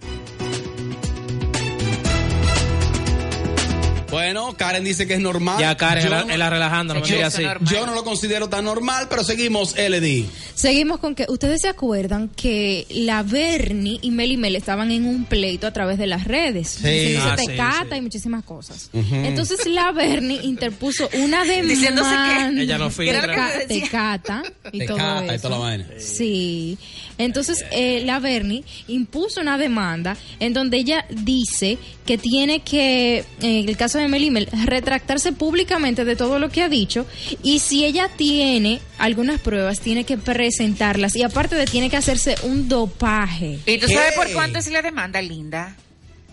[4.13, 5.59] Bueno, Karen dice que es normal.
[5.59, 7.43] Ya, Karen, Yo la- él la relajando, no me yo- diga así.
[7.63, 10.29] Yo no lo considero tan normal, pero seguimos, Eledy.
[10.55, 15.25] Seguimos con que ustedes se acuerdan que la Bernie y Meli Mel estaban en un
[15.25, 16.69] pleito a través de las redes.
[16.69, 16.89] Sí.
[16.89, 18.91] Diciéndose Ah, sí, tecata y muchísimas cosas.
[18.93, 21.69] Entonces la Bernie interpuso una demanda.
[21.75, 22.11] Diciéndose
[22.55, 22.91] que- Ella no.
[22.91, 24.43] Teca- Tecata
[24.73, 25.49] y todo Tecata y eso.
[25.49, 25.87] toda la vaina.
[25.99, 26.79] Sí.
[27.25, 33.69] Entonces, eh, la Bernie impuso una demanda en donde ella dice que tiene que, en
[33.69, 37.07] el caso de Melimel, retractarse públicamente de todo lo que ha dicho
[37.43, 42.35] y si ella tiene algunas pruebas, tiene que presentarlas y aparte de tiene que hacerse
[42.43, 43.59] un dopaje.
[43.67, 45.77] ¿Y tú sabes por cuánto es la demanda, linda?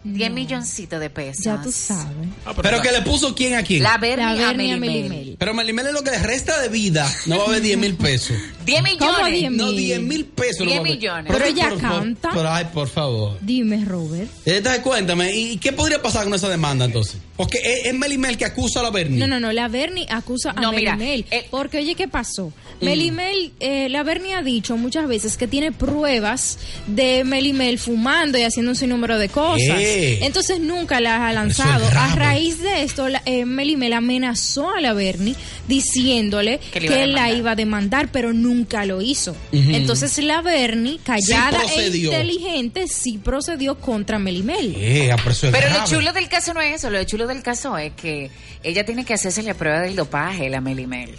[0.04, 1.44] 10 milloncitos de pesos.
[1.44, 2.16] Ya tú sabes.
[2.62, 3.84] Pero que le puso quién a quién.
[3.84, 5.26] La Bernie, La a Bernie a Meli Meli Mel.
[5.28, 5.36] Mel.
[5.40, 7.12] Pero Melimel es lo que le resta de vida.
[7.26, 8.36] No va a haber 10 mil pesos.
[8.66, 9.16] 10 millones.
[9.18, 9.76] ¿Cómo 10 No, mil?
[9.78, 10.60] 10 mil pesos.
[10.60, 10.96] no 10 va a haber.
[10.96, 11.32] millones.
[11.34, 12.30] Pero ella por- canta.
[12.34, 13.38] Pero ay, por favor.
[13.42, 14.30] Dime, Robert.
[14.46, 17.18] Entonces, cuéntame, ¿y qué podría pasar con esa demanda entonces?
[17.36, 19.18] Porque es, es Melimel que acusa a la Bernie.
[19.20, 21.26] No, no, no, la Bernie acusa a No, mira, Melimel.
[21.32, 22.52] eh, porque, oye, ¿qué pasó?
[22.82, 28.44] Melimel, eh, la Bernie ha dicho muchas veces que tiene pruebas de Melimel fumando y
[28.44, 29.60] haciendo un sinnúmero de cosas.
[29.80, 29.89] Eh.
[30.22, 31.88] Entonces nunca las ha lanzado.
[31.88, 35.36] Es a raíz de esto, la- eh, Melimel amenazó a la Bernie
[35.68, 39.36] diciéndole Que la iba a demandar, pero nunca lo hizo.
[39.52, 44.76] Entonces la Bernie, callada e inteligente, sí procedió contra Melimel.
[44.78, 47.28] Eh, ah, pero eso es Pero lo chulo del caso no es eso, lo chulo
[47.28, 48.30] del caso es que
[48.64, 51.12] ella tiene que hacerse la prueba del dopaje, la Melimel.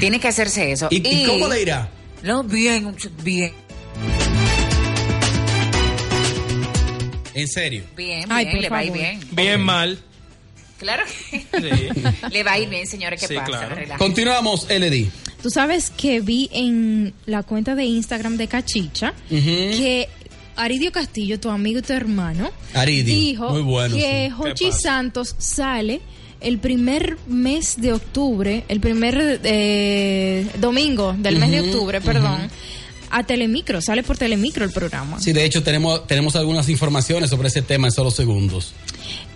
[0.00, 0.88] tiene que hacerse eso.
[0.90, 1.88] ¿Y, y cómo le irá?
[2.22, 3.52] No, bien, bien,
[7.34, 7.82] En serio.
[7.96, 9.02] bien, bien, por le va a ir favor.
[9.06, 9.20] bien.
[9.32, 9.98] Bien mal.
[10.78, 12.00] Claro que Sí.
[12.32, 13.46] le va a ir bien, señores, ¿qué Sí, pasa?
[13.68, 13.76] claro.
[13.98, 15.08] Continuamos, LD.
[15.42, 20.08] Tú sabes que vi en la cuenta de Instagram de Cachicha que
[20.56, 24.70] Aridio Castillo, tu amigo y tu hermano, Aridio, dijo muy bueno, que sí.
[24.72, 26.00] Santos sale
[26.40, 32.48] el primer mes de octubre, el primer eh, domingo del mes de octubre, perdón,
[33.16, 35.20] a Telemicro, sale por Telemicro el programa.
[35.20, 38.72] Sí, de hecho tenemos, tenemos algunas informaciones sobre ese tema en solo segundos.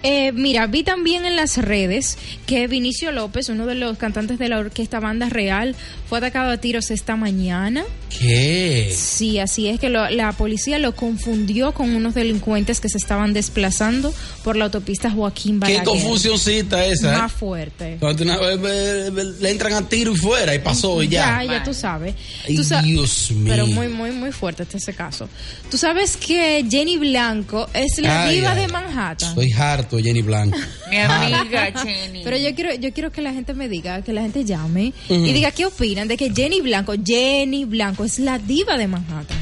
[0.03, 4.49] Eh, mira, vi también en las redes que Vinicio López, uno de los cantantes de
[4.49, 5.75] la orquesta Banda Real,
[6.09, 7.85] fue atacado a tiros esta mañana.
[8.19, 8.95] ¿Qué?
[8.97, 13.33] Sí, así es que lo- la policía lo confundió con unos delincuentes que se estaban
[13.33, 15.85] desplazando por la autopista Joaquín Qué Balaguer.
[15.85, 17.19] confusioncita esa, ¿eh?
[17.19, 17.99] Más fuerte.
[18.01, 21.43] Eh, eh, le entran a tiro y fuera y pasó y ya.
[21.43, 22.15] Ya, ya tú sabes.
[22.47, 23.47] Ay, Tú sa- Dios mío.
[23.53, 25.29] Pero muy, muy, muy fuerte este ese caso.
[25.71, 28.61] Tú sabes que Jenny Blanco es la Ay, diva ay.
[28.63, 29.35] de Manhattan.
[29.35, 29.51] Soy
[29.97, 30.59] Jenny Blanco.
[30.91, 32.23] Mi amiga Jenny.
[32.25, 35.33] Pero yo quiero, yo quiero que la gente me diga, que la gente llame y
[35.33, 39.39] diga qué opinan de que Jenny Blanco, Jenny Blanco es la diva de Manhattan.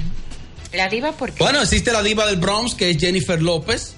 [0.73, 1.43] La diva, ¿por qué?
[1.43, 3.97] Bueno, existe la diva del Bronx, que es Jennifer López.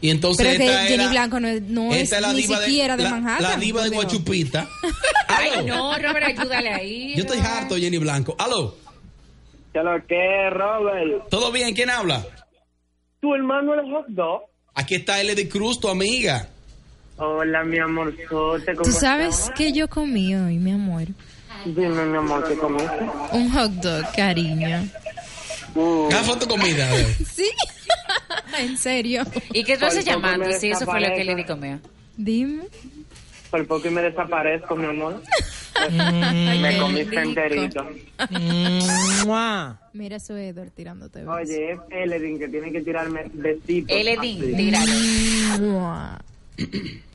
[0.00, 2.32] Y entonces Pero que esta Jenny era- Blanco no es, no es esta es la
[2.32, 3.42] ni diva siquiera de, la- Manhattan.
[3.50, 3.90] La diva de.
[3.90, 4.68] Guachupita.
[5.28, 7.12] Ay, no, Robert, ayúdale ahí.
[7.14, 8.34] Yo estoy harto, Jenny Blanco.
[8.38, 8.76] Aló,
[9.72, 11.28] ¿Qué lo que, Robert?
[11.30, 11.72] ¿todo bien?
[11.74, 12.26] ¿Quién habla?
[13.20, 14.42] Tu hermano el hot dog.
[14.74, 15.48] Aquí está L.D.
[15.48, 16.48] Cruz, tu amiga.
[17.16, 17.78] Hola, mi.
[18.28, 19.50] ¿cómo Tú sabes estás?
[19.56, 21.04] que yo comí hoy, mi amor.
[21.64, 23.10] Dime, mi amor, ¿qué comiste?
[23.32, 24.88] Un hot dog, cariño.
[25.74, 26.88] Uh, fue tu comida.
[27.32, 27.50] Sí.
[28.58, 29.24] en serio.
[29.52, 30.46] ¿Y qué tú haces llamando?
[30.58, 31.78] Sí, eso fue lo que di comer.
[32.16, 32.64] Dime.
[33.50, 35.22] por poco y me desaparezco, mi amor.
[35.74, 37.18] Ay, me rico.
[37.20, 37.86] enterito.
[39.26, 39.78] Mua.
[39.92, 41.34] Mira eso Edward tirándote besos.
[41.34, 43.96] Oye, es Eledin que tiene que tirarme besitos.
[43.96, 44.92] Eledin, tíralo.
[45.60, 46.20] Mua.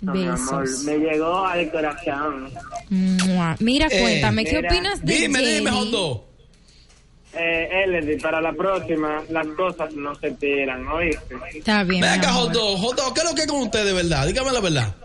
[0.02, 0.84] No, mi amor, Besos.
[0.84, 2.50] me llegó al corazón.
[2.90, 3.56] Mua.
[3.60, 5.54] Mira, Eh, cuéntame, ¿qué mira, opinas de Dime, Jenny?
[5.56, 6.24] dime, Joto.
[7.40, 11.36] Eh, Eledin, para la próxima, las cosas no se tiran, ¿oíste?
[11.54, 12.02] Está bien.
[12.02, 12.48] Ven mi acá, amor.
[12.48, 12.78] Joto.
[12.78, 14.26] Joto, ¿qué es lo que es con usted de verdad?
[14.28, 14.96] Dígame la verdad.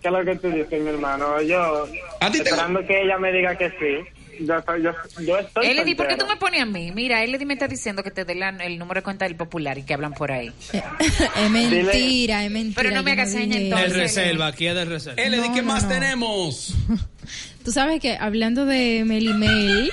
[0.00, 1.40] ¿Qué es lo que tú dices, mi hermano?
[1.42, 1.86] Yo,
[2.20, 4.44] ¿A ti te- esperando que ella me diga que sí.
[4.46, 4.92] Yo, soy- yo,
[5.22, 6.90] yo estoy Eledi, ¿por qué tú me pones a mí?
[6.92, 9.82] Mira, Eledi me está diciendo que te dé el número de cuenta del popular y
[9.82, 10.50] que hablan por ahí.
[11.36, 12.82] es mentira, es mentira.
[12.82, 13.88] Pero no me hagas seña, dije entonces.
[13.92, 15.22] El reserva, aquí es del reserva.
[15.22, 15.88] L.D., No, ¿qué no, más no.
[15.90, 16.74] tenemos?
[17.64, 19.90] Tú sabes que hablando de Melimel,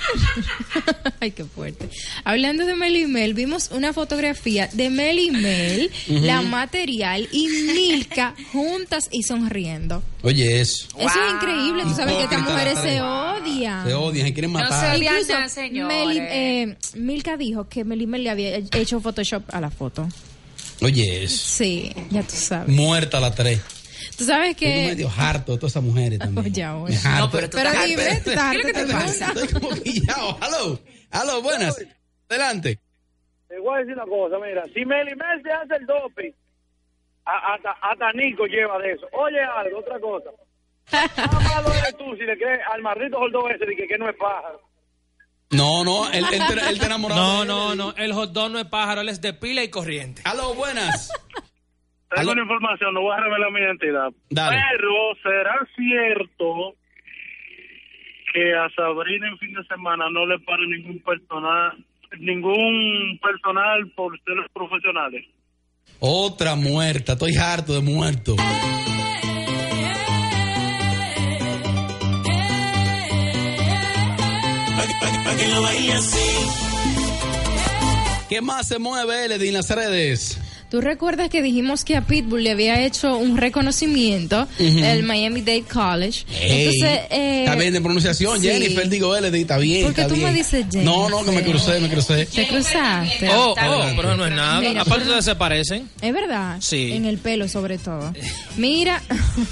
[1.20, 1.88] ay qué fuerte.
[2.24, 6.20] Hablando de Melimel, vimos una fotografía de Melimel, Ujú.
[6.24, 10.02] la material y Milka juntas y sonriendo.
[10.22, 10.86] Oye, eso.
[10.98, 13.86] Eso es increíble, tú sabes que estas mujeres se odian.
[13.86, 14.90] Se odian, se quieren No matar.
[14.92, 15.96] se odian Incluso nada, señores.
[15.96, 20.08] Meli- eh, Milka dijo que Melimel le había hecho Photoshop a la foto.
[20.80, 21.36] Oye, eso.
[21.36, 22.68] Sí, ya tú sabes.
[22.74, 23.60] Muerta la tres.
[24.18, 24.86] Tú sabes Estoy que...
[24.88, 26.46] medio harto de todas esas mujeres también.
[26.52, 26.90] Oye, ahora.
[26.92, 27.18] Me harto.
[27.24, 28.24] No, pero tú Pero estás dime, harto.
[28.24, 29.32] tú estás ¿Qué que te pasa?
[29.32, 30.38] Estoy como guillado.
[30.40, 30.78] Aló,
[31.12, 31.78] aló, buenas.
[32.28, 32.80] Adelante.
[33.48, 36.32] Te voy a decir una cosa, mira, si Melimel se hace el doping,
[37.24, 39.06] a- hasta, hasta Nico lleva de eso.
[39.12, 40.30] Oye algo, otra cosa.
[40.92, 44.08] Más malo eres tú si le crees al maldito gordo ese de que, que no
[44.08, 44.60] es pájaro.
[45.50, 47.44] No, no, él, él, te- él te enamorado.
[47.44, 47.94] No, no, no.
[47.96, 50.20] El hot dog no es pájaro, él es de pila y corriente.
[50.26, 51.10] Aló, buenas.
[52.14, 54.10] Tengo una información, no voy a revelar mi identidad.
[54.30, 54.58] Dale.
[54.70, 56.74] Pero será cierto
[58.32, 61.84] que a Sabrina en fin de semana no le para ningún personal,
[62.18, 65.26] ningún personal por ser profesionales.
[66.00, 67.12] Otra muerta.
[67.12, 68.36] Estoy harto de muerto.
[78.28, 80.47] ¿Qué más se mueve, L en las redes?
[80.70, 84.78] Tú recuerdas que dijimos que a Pitbull le había hecho un reconocimiento Ujú.
[84.84, 86.26] el Miami Dade College.
[86.40, 88.48] Ey, Entonces, eh, está bien de pronunciación, sí.
[88.48, 89.84] Jennifer, digo LD, está bien.
[89.86, 92.26] ¿Por qué está tú me dices No, no, que me crucé, me crucé.
[92.26, 93.28] Te cruzaste.
[93.30, 94.60] Oh, oh, pero no es nada.
[94.60, 95.88] Mira, Aparte ustedes se parecen.
[96.02, 96.56] Es verdad.
[96.60, 96.92] Sí.
[96.92, 98.12] En el pelo, sobre todo.
[98.58, 99.02] Mira.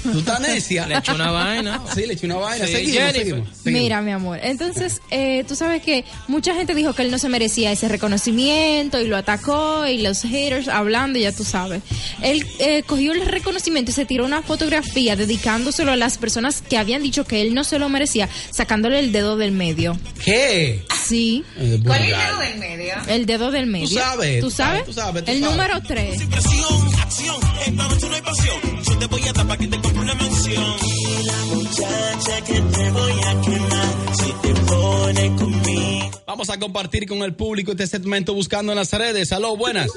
[0.03, 0.85] Tú estás necia.
[0.85, 1.81] Le eché una vaina.
[1.95, 2.67] Sí, le eché una vaina.
[2.67, 3.21] Sí, seguimos, Jennifer.
[3.23, 3.81] seguimos, seguimos.
[3.83, 4.39] Mira, mi amor.
[4.43, 8.99] Entonces, eh, tú sabes que mucha gente dijo que él no se merecía ese reconocimiento
[9.01, 11.81] y lo atacó y los haters hablando, y ya tú sabes.
[12.21, 16.77] Él eh, cogió el reconocimiento y se tiró una fotografía dedicándoselo a las personas que
[16.77, 19.97] habían dicho que él no se lo merecía, sacándole el dedo del medio.
[20.23, 20.83] ¿Qué?
[21.07, 21.43] Sí.
[21.85, 22.93] ¿Cuál es el dedo del medio?
[23.07, 23.99] El dedo del medio.
[23.99, 25.55] sabes, ¿Tú tú sabes, tú sabes, tú el sabes.
[25.55, 26.23] número 3.
[26.25, 27.35] Presión, acción,
[27.65, 28.57] esta noche no hay pasión.
[28.85, 30.63] Yo te voy a dar para que te compre una mansión.
[30.85, 36.21] Y la muchacha que te voy a quemar si te pone conmigo.
[36.25, 39.31] Vamos a compartir con el público este segmento buscando en las redes.
[39.31, 39.89] Aló, buenas.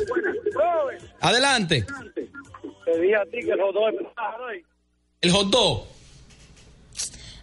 [1.20, 1.84] Adelante.
[2.84, 4.64] Te dije a ti que dos empezaron hoy.
[5.20, 5.86] El hot dog.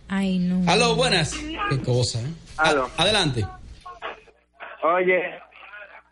[0.10, 0.70] Ay, no.
[0.72, 1.34] Aló, buenas.
[1.70, 2.32] Qué cosa, ¿eh?
[2.58, 2.90] Aló.
[2.98, 3.46] Adelante.
[4.84, 5.20] Oye,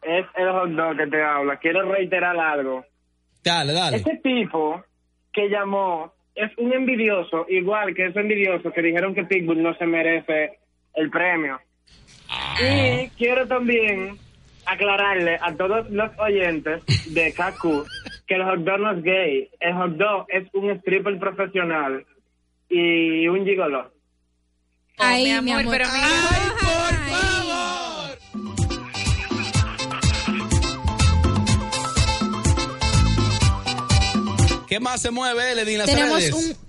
[0.04, 1.58] es el hot dog que te habla.
[1.58, 2.86] Quiero reiterar algo.
[3.44, 3.98] Dale, dale.
[3.98, 4.84] Ese tipo
[5.32, 9.86] que llamó es un envidioso, igual que ese envidioso que dijeron que Pitbull no se
[9.86, 10.60] merece
[10.94, 11.60] el premio.
[12.60, 14.18] Y quiero también
[14.66, 16.82] aclararle a todos los oyentes
[17.14, 17.88] de KQ
[18.28, 19.50] que el hot dog no es gay.
[19.60, 22.06] El hot dog es un stripper profesional
[22.70, 23.92] y un gigolo.
[24.98, 25.78] Ay, mi mi amor, amor.
[25.78, 27.16] pero mira.
[34.68, 36.34] ¿Qué más se mueve, las Tenemos redes?
[36.34, 36.65] un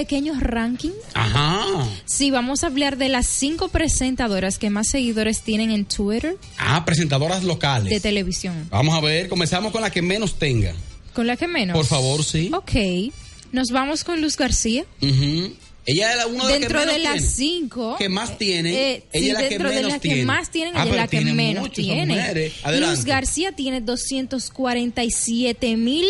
[0.00, 0.92] pequeño ranking.
[1.12, 1.62] Ajá.
[2.06, 6.84] Sí, vamos a hablar de las cinco presentadoras que más seguidores tienen en Twitter Ah,
[6.86, 7.90] presentadoras locales.
[7.90, 8.66] de televisión.
[8.70, 10.72] Vamos a ver, comenzamos con la que menos tenga.
[11.12, 11.76] ¿Con la que menos?
[11.76, 12.50] Por favor, sí.
[12.54, 13.12] Ok.
[13.52, 14.84] Nos vamos con Luz García.
[15.02, 15.52] Ujú.
[15.84, 17.28] Ella es la- una de las que Dentro menos de las tiene.
[17.28, 17.96] cinco.
[17.98, 18.70] Que más tiene.
[18.92, 20.16] eh, ella sí, es la que dentro de menos las tiene.
[20.20, 22.52] que más tienen, Ah, ella es la que tiene menos mucho, tiene.
[22.78, 26.06] Luz García tiene 247 mil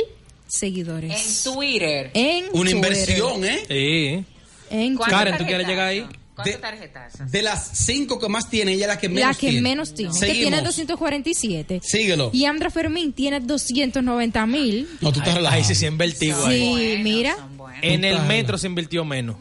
[0.50, 1.12] seguidores.
[1.46, 2.10] En Twitter.
[2.14, 2.74] En Una Twitter.
[2.76, 3.60] inversión, ¿eh?
[3.68, 4.24] Sí.
[4.70, 6.06] En ¿Cuántas Karen, ¿tú quieres llegar ahí?
[6.34, 7.30] ¿Cuántas De- tarjetas?
[7.32, 9.60] De las cinco que más tiene, ella es la que menos la que tiene.
[9.62, 10.12] menos tiene.
[10.18, 11.80] Que tiene 247.
[11.82, 12.30] Síguelo.
[12.32, 14.88] Y Andra Fermín tiene 290 mil.
[15.00, 15.58] No, tú estás relajado.
[15.62, 16.46] ahí sí se invertido.
[16.46, 16.96] ahí.
[16.96, 17.36] Sí, mira.
[17.82, 19.36] En el metro se invirtió menos.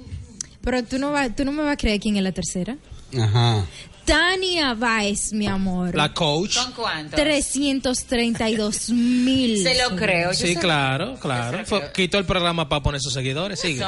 [0.61, 2.75] Pero tú no, vas, tú no me vas a creer quién es la tercera.
[3.17, 3.65] Ajá.
[4.09, 5.95] Tania Baez, mi amor.
[5.95, 6.57] La coach.
[6.57, 7.15] ¿Con cuánto?
[7.15, 9.61] 332 mil.
[9.63, 10.31] Se lo creo.
[10.31, 11.65] Yo Sí, sé- claro, claro.
[11.65, 13.59] Fue- quitó el programa para poner sus seguidores.
[13.59, 13.85] Sigue.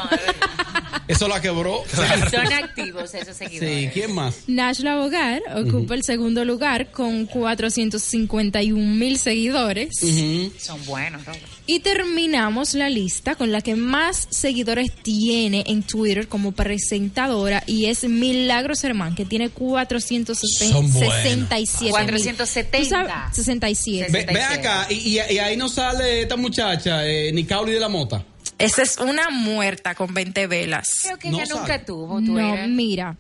[1.08, 1.84] Eso la quebró.
[2.32, 3.84] son activos esos seguidores.
[3.86, 4.36] Sí, ¿quién más?
[4.48, 10.02] Nashla Bogar ocupa el segundo lugar con 451 mil seguidores.
[10.02, 10.52] Ujú.
[10.60, 11.42] Son buenos, Robert.
[11.68, 17.86] Y terminamos la lista con la que más seguidores tiene en Twitter como presentadora y
[17.86, 21.14] es Milagros Hermán, que tiene 467 Son buenos.
[21.16, 21.92] 67 mil.
[21.92, 22.78] 470.
[22.80, 23.36] ¿Tú sabes?
[23.36, 24.08] 67.
[24.12, 27.90] Ve, ve acá, y, y- y ahí nos sale esta muchacha, eh, Nicauli de la
[27.90, 28.24] Mota.
[28.64, 30.88] Esa es una muerta con 20 velas.
[31.04, 31.80] Creo que No ella nunca sabe.
[31.86, 32.68] tuvo No, Twitter.
[32.68, 33.18] mira.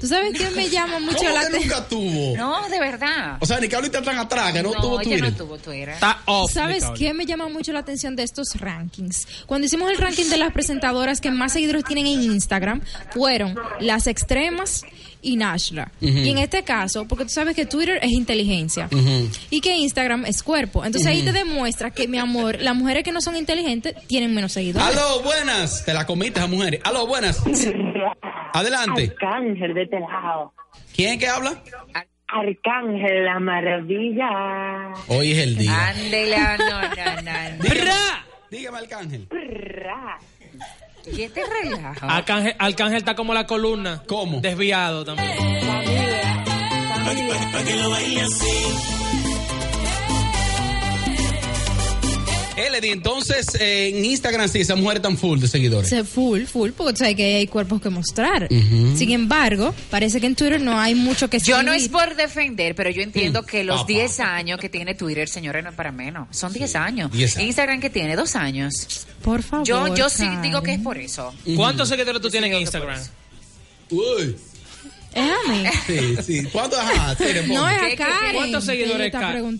[0.00, 1.68] ¿Tú sabes qué me llama mucho ¿Cómo la que atención?
[1.70, 2.36] nunca tuvo?
[2.36, 3.36] No, de verdad.
[3.40, 5.22] O sea, Nicauli está tan atrás que no, tuvo Twitter.
[5.22, 5.90] no tuvo Twitter.
[5.90, 6.52] Está off.
[6.52, 9.26] ¿Sabes qué me llama mucho la atención de estos rankings?
[9.46, 14.06] Cuando hicimos el ranking de las presentadoras que más seguidores tienen en Instagram, fueron las
[14.06, 14.82] extremas
[15.22, 15.92] y Nashla.
[16.00, 18.88] Y en este caso, porque tú sabes que Twitter es inteligencia
[19.50, 20.84] y que Instagram es cuerpo.
[20.84, 24.52] Entonces ahí te demuestra que, mi amor, las mujeres que no son inteligentes tienen menos
[24.52, 24.88] seguidores.
[24.88, 25.84] Aló, buenas.
[25.84, 26.80] Te la comiste a mujeres.
[26.84, 27.38] Aló, buenas.
[28.52, 29.10] Adelante.
[29.10, 30.52] Arcángel de este lado.
[30.94, 31.62] ¿Quién es que habla?
[32.28, 34.94] Arcángel, la maravilla.
[35.08, 35.88] Hoy es el día.
[35.88, 37.62] Ándele, no, no, no.
[37.62, 37.90] Dígame,
[38.50, 39.28] dígame Arcángel.
[41.06, 42.06] ¿Y este relajo?
[42.06, 44.02] Arcángel, Arcángel está como la columna.
[44.06, 44.40] ¿Cómo?
[44.40, 45.30] Desviado también.
[47.52, 49.21] Para que lo baile así.
[52.56, 55.88] Eledi, entonces eh, en Instagram sí, esa mujer tan full de seguidores.
[55.88, 58.48] Se full, full, porque tú sabes que hay cuerpos que mostrar.
[58.50, 62.74] Sin embargo, parece que en Twitter no hay mucho que Yo no es por defender,
[62.74, 63.86] pero yo entiendo Mm, que los papá.
[63.88, 66.28] 10 años que tiene Twitter, señores, no es para menos.
[66.30, 67.10] Son 10 años.
[67.10, 67.46] 10 años.
[67.48, 69.06] Instagram que tiene dos años.
[69.22, 69.66] Por favor.
[69.66, 70.42] Yo, yo sí Karen.
[70.42, 71.32] digo que es por eso.
[71.56, 73.00] ¿Cuántos seguidores tú tienes en Instagram?
[73.90, 74.36] Uy.
[75.14, 75.64] Es a mí.
[75.86, 76.42] Sí, sí.
[76.50, 76.78] ¿Cuántos?
[76.78, 77.54] Ajá, sí, responde.
[77.54, 78.34] No es ¿Qué, a Karen.
[78.34, 79.20] ¿Cuántos seguidores, está.
[79.20, 79.58] Karen,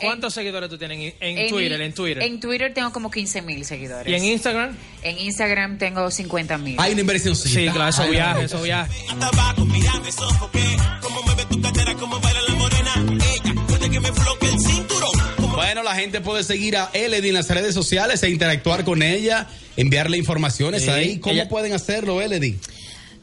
[0.00, 1.80] ¿Cuántos seguidores tú tienes en, en Twitter?
[1.80, 2.22] En Twitter.
[2.22, 4.12] En Twitter tengo como 15 mil seguidores.
[4.12, 4.76] ¿Y en Instagram?
[5.02, 6.76] En Instagram tengo 50 mil.
[6.78, 7.34] Hay una inversión.
[7.34, 8.94] Sí, claro, esos viajes, esos viajes.
[9.10, 10.76] Hasta abajo, mira, me sofoqué.
[11.00, 12.92] Cómo mueve tu cadera, cómo baila la morena.
[13.24, 15.10] Ella, puede que me floque el cinturón.
[15.36, 18.84] Como Bueno, Bueno, la gente puede seguir a Eledy en las redes sociales e interactuar
[18.84, 21.18] con ella, enviarle informaciones Sí, ahí.
[21.18, 22.58] ¿Cómo ella- pueden hacerlo, Eledy?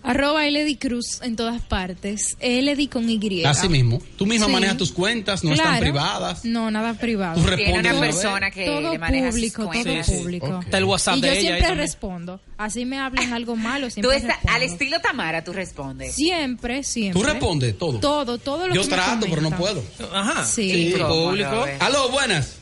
[0.01, 2.37] Arroba Eledy Cruz en todas partes.
[2.39, 3.43] Eledy con Y.
[3.43, 4.01] Así mismo.
[4.17, 4.51] Tú misma Sí.
[4.53, 6.45] manejas tus cuentas, no están privadas.
[6.45, 7.35] No, nada privado.
[7.41, 10.09] Tú respondes Tiene una persona que todo le maneja sus público, todo cuentas.
[10.09, 10.45] público.
[10.47, 10.63] Ok.
[10.63, 11.41] Está el WhatsApp Y de yo ella.
[11.57, 12.39] siempre respondo.
[12.57, 14.55] Así me hablen algo malo, Tú siempre estás respondo.
[14.55, 16.15] al estilo Tamara, tú respondes.
[16.15, 17.21] Siempre, siempre.
[17.21, 17.99] Tú respondes todo.
[17.99, 19.83] Todo, todo lo Yo que me trato, pero no puedo.
[20.13, 20.45] Ajá.
[20.45, 20.93] Sí.
[20.97, 21.65] público.
[21.81, 22.55] Aló, buenas.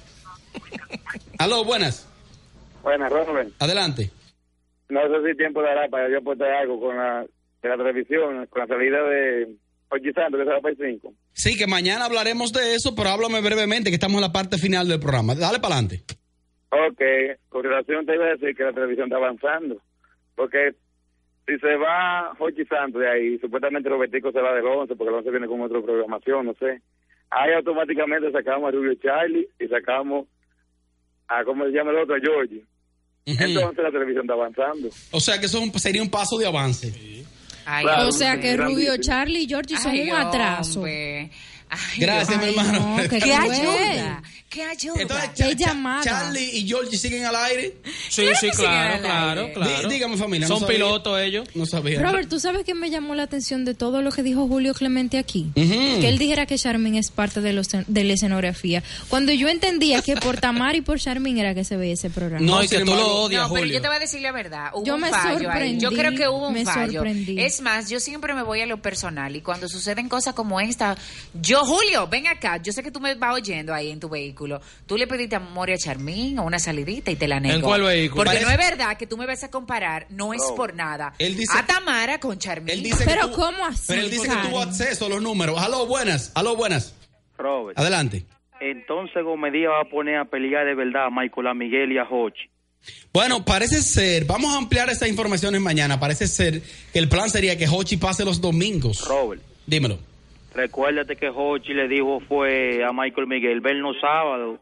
[1.37, 2.05] Aló, buenas.
[2.83, 3.49] Buenas, Robert.
[3.59, 4.11] Adelante.
[4.89, 7.25] No sé si tiempo dará para yo aportar algo con la,
[7.61, 9.47] de la televisión, con la salida de
[9.89, 11.13] Ochi Santos, que se va para el 5.
[11.33, 14.87] Sí, que mañana hablaremos de eso, pero háblame brevemente, que estamos en la parte final
[14.87, 15.35] del programa.
[15.35, 16.03] Dale para adelante.
[16.69, 17.01] Ok,
[17.49, 19.81] con relación te iba a decir que la televisión está avanzando.
[20.35, 20.73] Porque
[21.45, 25.17] si se va Ochi Santos de ahí, supuestamente Robertico se va del 11, porque el
[25.19, 26.81] 11 viene con otra programación, no sé.
[27.29, 30.27] Ahí automáticamente sacamos a Rubio Charlie y sacamos
[31.27, 32.15] a, ¿cómo se llama el otro?
[32.15, 32.63] A Georgie.
[33.27, 34.89] Entonces la televisión está avanzando.
[35.11, 36.93] O sea que eso sería un paso de avance.
[37.65, 38.95] Claro, o sea sí, que Rubio.
[38.97, 40.79] Charlie y Georgie son Ay, un atraso.
[40.79, 41.29] hombre.
[41.69, 42.97] Ay, Gracias, mi ay, hermano.
[42.97, 43.51] no, qué ¡Qué cruel.
[43.51, 44.23] ayuda!
[44.49, 45.01] ¡Qué ayuda!
[45.01, 46.03] Entonces, Qué Cha- Cha- llamada.
[46.03, 47.75] Charlie y Georgie siguen al aire.
[48.09, 49.89] Sí, Claro sí, claro, claro, claro.
[49.89, 51.47] Dí- dígame, familia, Son pilotos ellos.
[51.53, 52.01] No sabía.
[52.01, 55.17] Robert, ¿tú sabes qué me llamó la atención de todo lo que dijo Julio Clemente
[55.17, 55.51] aquí?
[55.55, 55.99] Ujú.
[55.99, 58.83] Que él dijera que Charmin es parte de, los, de la escenografía.
[59.09, 62.45] Cuando yo entendía que por Tamar y por Charmin era que se veía ese programa.
[62.45, 63.73] No, y que tú embargo- lo odias, No, pero Julio.
[63.75, 64.69] yo te voy a decir la verdad.
[64.73, 65.77] Hubo Yo un me fallo ahí.
[65.77, 66.93] Yo sorprendí, creo que hubo un me fallo.
[66.93, 67.37] sorprendí.
[67.41, 70.95] Es más, yo siempre me voy a lo personal y cuando suceden cosas como esta,
[71.33, 72.61] yo, Julio, ven acá.
[72.63, 74.36] Yo sé que tú me vas oyendo ahí en tu vehículo.
[74.85, 77.55] Tú le pediste amor a Charmín o una salidita y te la nego.
[77.55, 78.23] ¿En cuál vehículo?
[78.23, 81.13] Porque Parece- no es verdad que tú me vas a comparar, no es por nada.
[81.17, 82.69] Él dice- a Tamara con Charmín.
[82.69, 85.57] Él dice Pero tuvo- ¿cómo así, Pero él dice que tuvo acceso a los números.
[85.61, 86.31] Aló, buenas.
[86.35, 86.93] Aló, buenas.
[87.37, 87.77] Robert.
[87.79, 88.23] Adelante.
[88.59, 92.03] Entonces Gomedía va a poner a pelear de verdad a Michael, a Miguel y a
[92.03, 92.49] Hochi.
[93.13, 95.99] Bueno, parece ser, vamos a ampliar estas informaciones mañana.
[95.99, 96.61] Parece ser
[96.93, 99.05] que el plan sería que Hochi pase los domingos.
[99.07, 99.41] Robert.
[99.65, 99.99] Dímelo.
[100.57, 104.59] Recuérdate que Hochi le dijo fue a Michael Miguel, vernos sábado.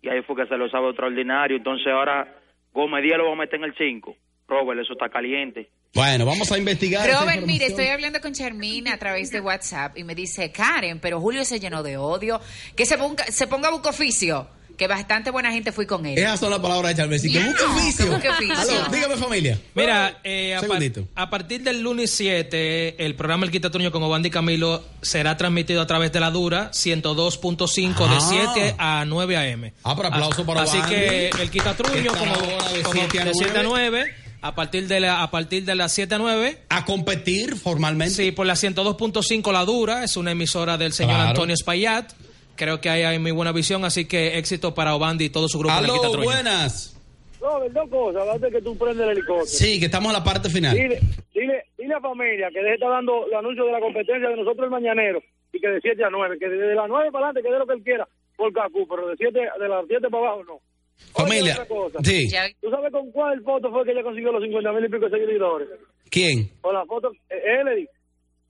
[0.00, 1.56] Y ahí fue que se lo sabe extraordinario.
[1.56, 2.32] Entonces ahora
[2.72, 4.16] Gómez Díaz lo va a meter en el 5.
[4.46, 5.68] Robert, eso está caliente.
[5.94, 7.10] Bueno, vamos a investigar.
[7.10, 11.20] Robert, mire, estoy hablando con Charmín a través de WhatsApp y me dice, Karen, pero
[11.20, 12.40] Julio se llenó de odio,
[12.76, 14.46] que se ponga, se ponga a buscar oficio,
[14.80, 16.16] que bastante buena gente fui con él.
[16.18, 17.20] Esas son las palabras de Charles.
[17.20, 18.04] Que Ya busque no, oficio.
[18.06, 18.56] que busque oficio.
[18.80, 19.60] Aló, dígame, familia.
[19.74, 20.80] Mira, eh, a, par-
[21.16, 25.86] a partir del lunes 7, el programa El Quitatuño con Obandi Camilo será transmitido a
[25.86, 28.14] través de la Dura 102.5 Ah.
[28.14, 28.20] de
[28.62, 29.72] 7 a 9 a.m.
[29.84, 30.94] Ah, pero aplauso para Así Obandi.
[30.94, 32.34] que el Quitatruño como,
[32.72, 33.88] de como 7 a de 7 a 9.
[34.00, 36.58] 9, a partir de la, a partir de las 7 a 9.
[36.70, 38.14] A competir formalmente.
[38.14, 41.28] Sí, por la 102.5 La Dura, es una emisora del señor Claro.
[41.30, 42.12] Antonio Espaillat.
[42.60, 45.58] Creo que ahí hay muy buena visión, así que éxito para Obandi y todo su
[45.58, 45.72] grupo.
[45.78, 46.94] El Aló, buenas.
[47.40, 48.28] Robert, dos cosas.
[48.28, 49.46] Antes que tú prendes el helicóptero.
[49.46, 50.76] Sí, que estamos en la parte final.
[50.76, 51.00] Dile,
[51.32, 54.36] dile, dile a familia que deje de estar dando los anuncios de la competencia de
[54.36, 55.22] nosotros el mañanero
[55.54, 57.66] y que de 7 a 9, que desde las 9 para adelante que dé lo
[57.66, 58.06] que él quiera
[58.36, 60.60] por Cacu, pero de 7 de las 7 para abajo no.
[61.14, 61.98] Familia, Oye, otra cosa.
[62.04, 62.28] sí.
[62.60, 65.18] ¿Tú sabes con cuál foto fue que ella consiguió los 50 mil y pico de
[65.18, 65.68] seguidores?
[66.10, 66.50] ¿Quién?
[66.60, 67.88] Con la foto, eh, Elodie.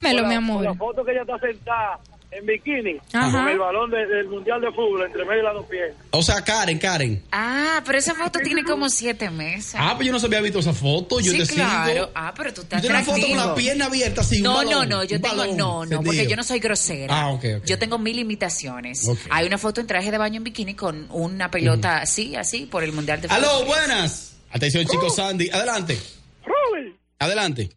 [0.01, 0.57] Melo, mi amor.
[0.57, 2.01] Con la foto que ella está sentada
[2.33, 3.33] en bikini Ajá.
[3.33, 5.93] con el balón de- del Mundial de Fútbol entre medio de las dos pies.
[6.11, 7.23] O sea, Karen, Karen.
[7.33, 9.75] Ah, pero esa foto tiene como siete meses.
[9.77, 11.19] Ah, pues yo no se había visto esa foto.
[11.21, 11.93] Yo sí, te claro.
[11.93, 12.11] sigo.
[12.15, 14.57] Ah, pero tú estás Yo tengo una foto con la pierna abierta un No, no,
[14.71, 17.21] balón, no, yo tengo, balón no, no, porque yo no soy grosera.
[17.21, 17.65] Ah, ok, ok.
[17.67, 19.09] Yo tengo mil limitaciones.
[19.09, 19.19] Ok.
[19.31, 22.85] Hay una foto en traje de baño en bikini con una pelota así, así, por
[22.85, 23.67] el Mundial de Aló, Fútbol.
[23.67, 24.37] buenas.
[24.53, 25.49] Atención, chicos, Sandy.
[25.51, 25.99] Adelante.
[26.45, 27.69] Robert, Adelante.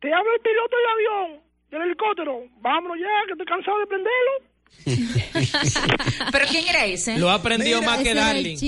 [0.00, 0.86] te habla el piloto del
[1.26, 2.42] avión, del helicóptero.
[2.60, 4.32] Vámonos ya, que estoy cansado de prenderlo.
[6.32, 7.18] ¿Pero quién era ese?
[7.18, 8.58] Lo ha aprendido Mira, más que el Darling.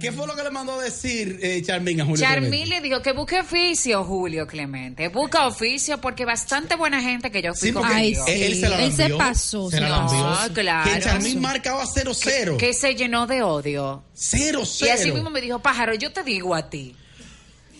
[0.00, 2.24] ¿Qué fue lo que le mandó a decir eh, Charmín a Julio?
[2.24, 2.68] Charmín Clemente?
[2.76, 5.08] le dijo que busque oficio, Julio Clemente.
[5.08, 8.24] Busca oficio porque bastante buena gente que yo fui Sí, Ay, conmigo.
[8.28, 10.00] él, se la Él se pasó, Se se la.
[10.48, 10.90] No, claro.
[10.92, 12.56] Que Charmín marcaba 0-0.
[12.56, 14.04] que se llenó de odio.
[14.16, 14.86] 0-0.
[14.86, 16.94] Y así mismo me dijo, pájaro, yo te digo a ti.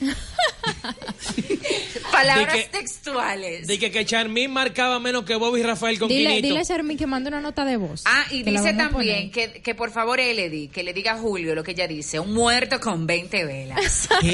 [2.12, 3.66] Palabras De que- textuales.
[3.66, 6.42] De que, que Charmín marcaba menos que Bobby Rafael con Dile, 500.
[6.48, 8.02] dile a Charmin que mande una nota de voz.
[8.06, 11.62] Ah, y dice también que, que por favor Elodie, que le diga a Julio lo
[11.62, 14.08] que ella dice, un muerto con 20 velas.
[14.20, 14.32] ¿Qué?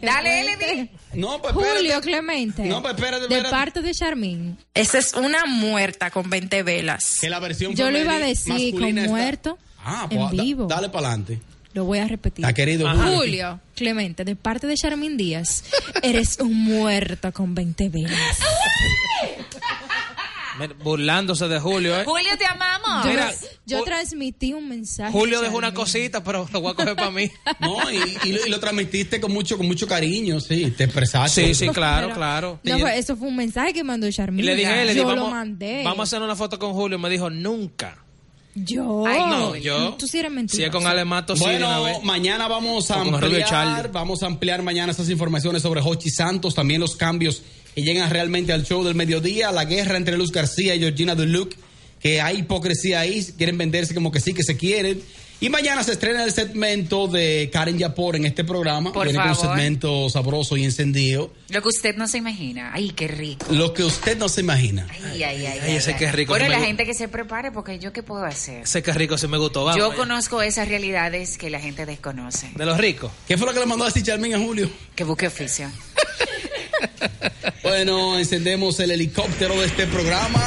[0.06, 0.88] Dale.
[1.14, 1.54] No, pues.
[1.54, 2.62] Julio Clemente.
[2.64, 4.56] No, pues espérate, De parte de Charmin.
[4.74, 7.18] Esa es una muerta con 20 velas.
[7.20, 10.42] Que la versión Yo lo iba a decir con está- muerto Ah, en pues da-
[10.42, 10.66] vivo.
[10.66, 11.40] dale para adelante.
[11.74, 12.44] Lo voy a repetir.
[12.44, 13.16] Está querido Julio.
[13.16, 15.64] Julio Clemente, de parte de Charmin Díaz,
[16.02, 18.14] eres un muerto con 20 velas.
[20.84, 22.04] Burlándose de Julio, ¿eh?
[22.04, 23.04] Julio, te amamos.
[23.04, 23.32] Yo, Mira,
[23.66, 25.10] yo transmití un mensaje.
[25.10, 27.28] Julio dejó una cosita, pero lo voy a coger para mí.
[27.58, 31.46] No, y, y lo, y lo transmitiste con mucho, con mucho cariño, sí, te expresaste.
[31.48, 32.60] Sí, sí, claro, Pero- claro.
[32.62, 34.52] No, fue- eso fue un mensaje que mandó Y Charmila.
[34.52, 35.82] le dije, le yo dije, lo vamos, mandé.
[35.82, 37.00] vamos a hacer una foto con Julio.
[37.00, 38.03] Me dijo, nunca.
[38.54, 39.04] Yo.
[39.06, 39.94] Ay, no, yo.
[39.94, 40.56] Tú sí eres mentira.
[40.56, 44.62] Si es con Alemato, sí, de una Bueno, mañana vamos a ampliar, vamos a ampliar
[44.62, 47.42] mañana esas informaciones sobre Hochi Santos, también los cambios
[47.74, 51.54] que llegan realmente al show del mediodía, la guerra entre Luz García y Georgina Duluc,
[52.00, 55.02] que hay hipocresía ahí, quieren venderse como que sí, que se quieren.
[55.44, 58.94] Y mañana se estrena el segmento de Karen Yapor en este programa.
[58.94, 59.54] Por Viene con un favor.
[59.54, 61.34] segmento sabroso y encendido.
[61.50, 62.70] Lo que usted no se imagina.
[62.72, 63.44] Ay, qué rico.
[63.50, 64.86] Lo que usted no se imagina.
[64.88, 65.58] Ay, ay, ay.
[65.62, 66.12] Ay, ese ay, que ay.
[66.12, 68.62] rico, Bueno, la gente que se prepare, porque yo qué puedo hacer.
[68.62, 69.66] Ese que rico sí me gustó.
[69.66, 72.50] Vamos yo conozco esas realidades que la gente desconoce.
[72.56, 73.12] De los ricos.
[73.28, 74.70] ¿Qué fue lo que le mandó a decir Charmín a Julio?
[74.94, 75.70] Que busque oficio.
[77.62, 80.40] Bueno, encendemos el helicóptero de este programa.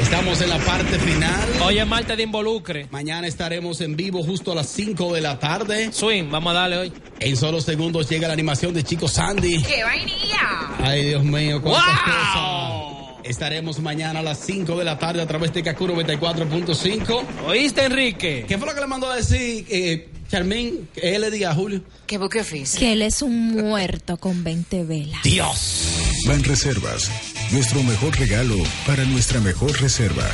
[0.00, 1.48] Estamos en la parte final.
[1.64, 2.86] Oye, Marte de involucre.
[2.90, 5.92] Mañana estaremos en vivo justo a las 5 de la tarde.
[5.92, 6.92] Swing, vamos a darle hoy.
[7.20, 9.62] En solo segundos llega la animación de Chico Sandy.
[9.62, 10.76] ¡Qué vainilla!
[10.80, 12.04] Ay, Dios mío, cuántas ¡Wow!
[12.04, 13.24] cosas.
[13.24, 17.22] Estaremos mañana a las 5 de la tarde a través de Kaku 94.5.
[17.46, 18.46] ¿Oíste, Enrique?
[18.48, 20.88] ¿Qué fue lo que le mandó a decir eh, Charmín?
[20.96, 21.82] Él le diga a Julio.
[22.06, 22.78] Que busque oficio.
[22.78, 25.22] Que él es un muerto con 20 velas.
[25.22, 26.22] Dios.
[26.26, 27.10] Van Reservas,
[27.52, 28.56] nuestro mejor regalo
[28.86, 30.28] para nuestra mejor reserva.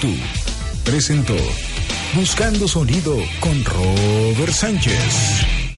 [0.00, 0.12] Tú,
[0.84, 1.36] presentó
[2.14, 5.57] Buscando Sonido con Robert Sánchez.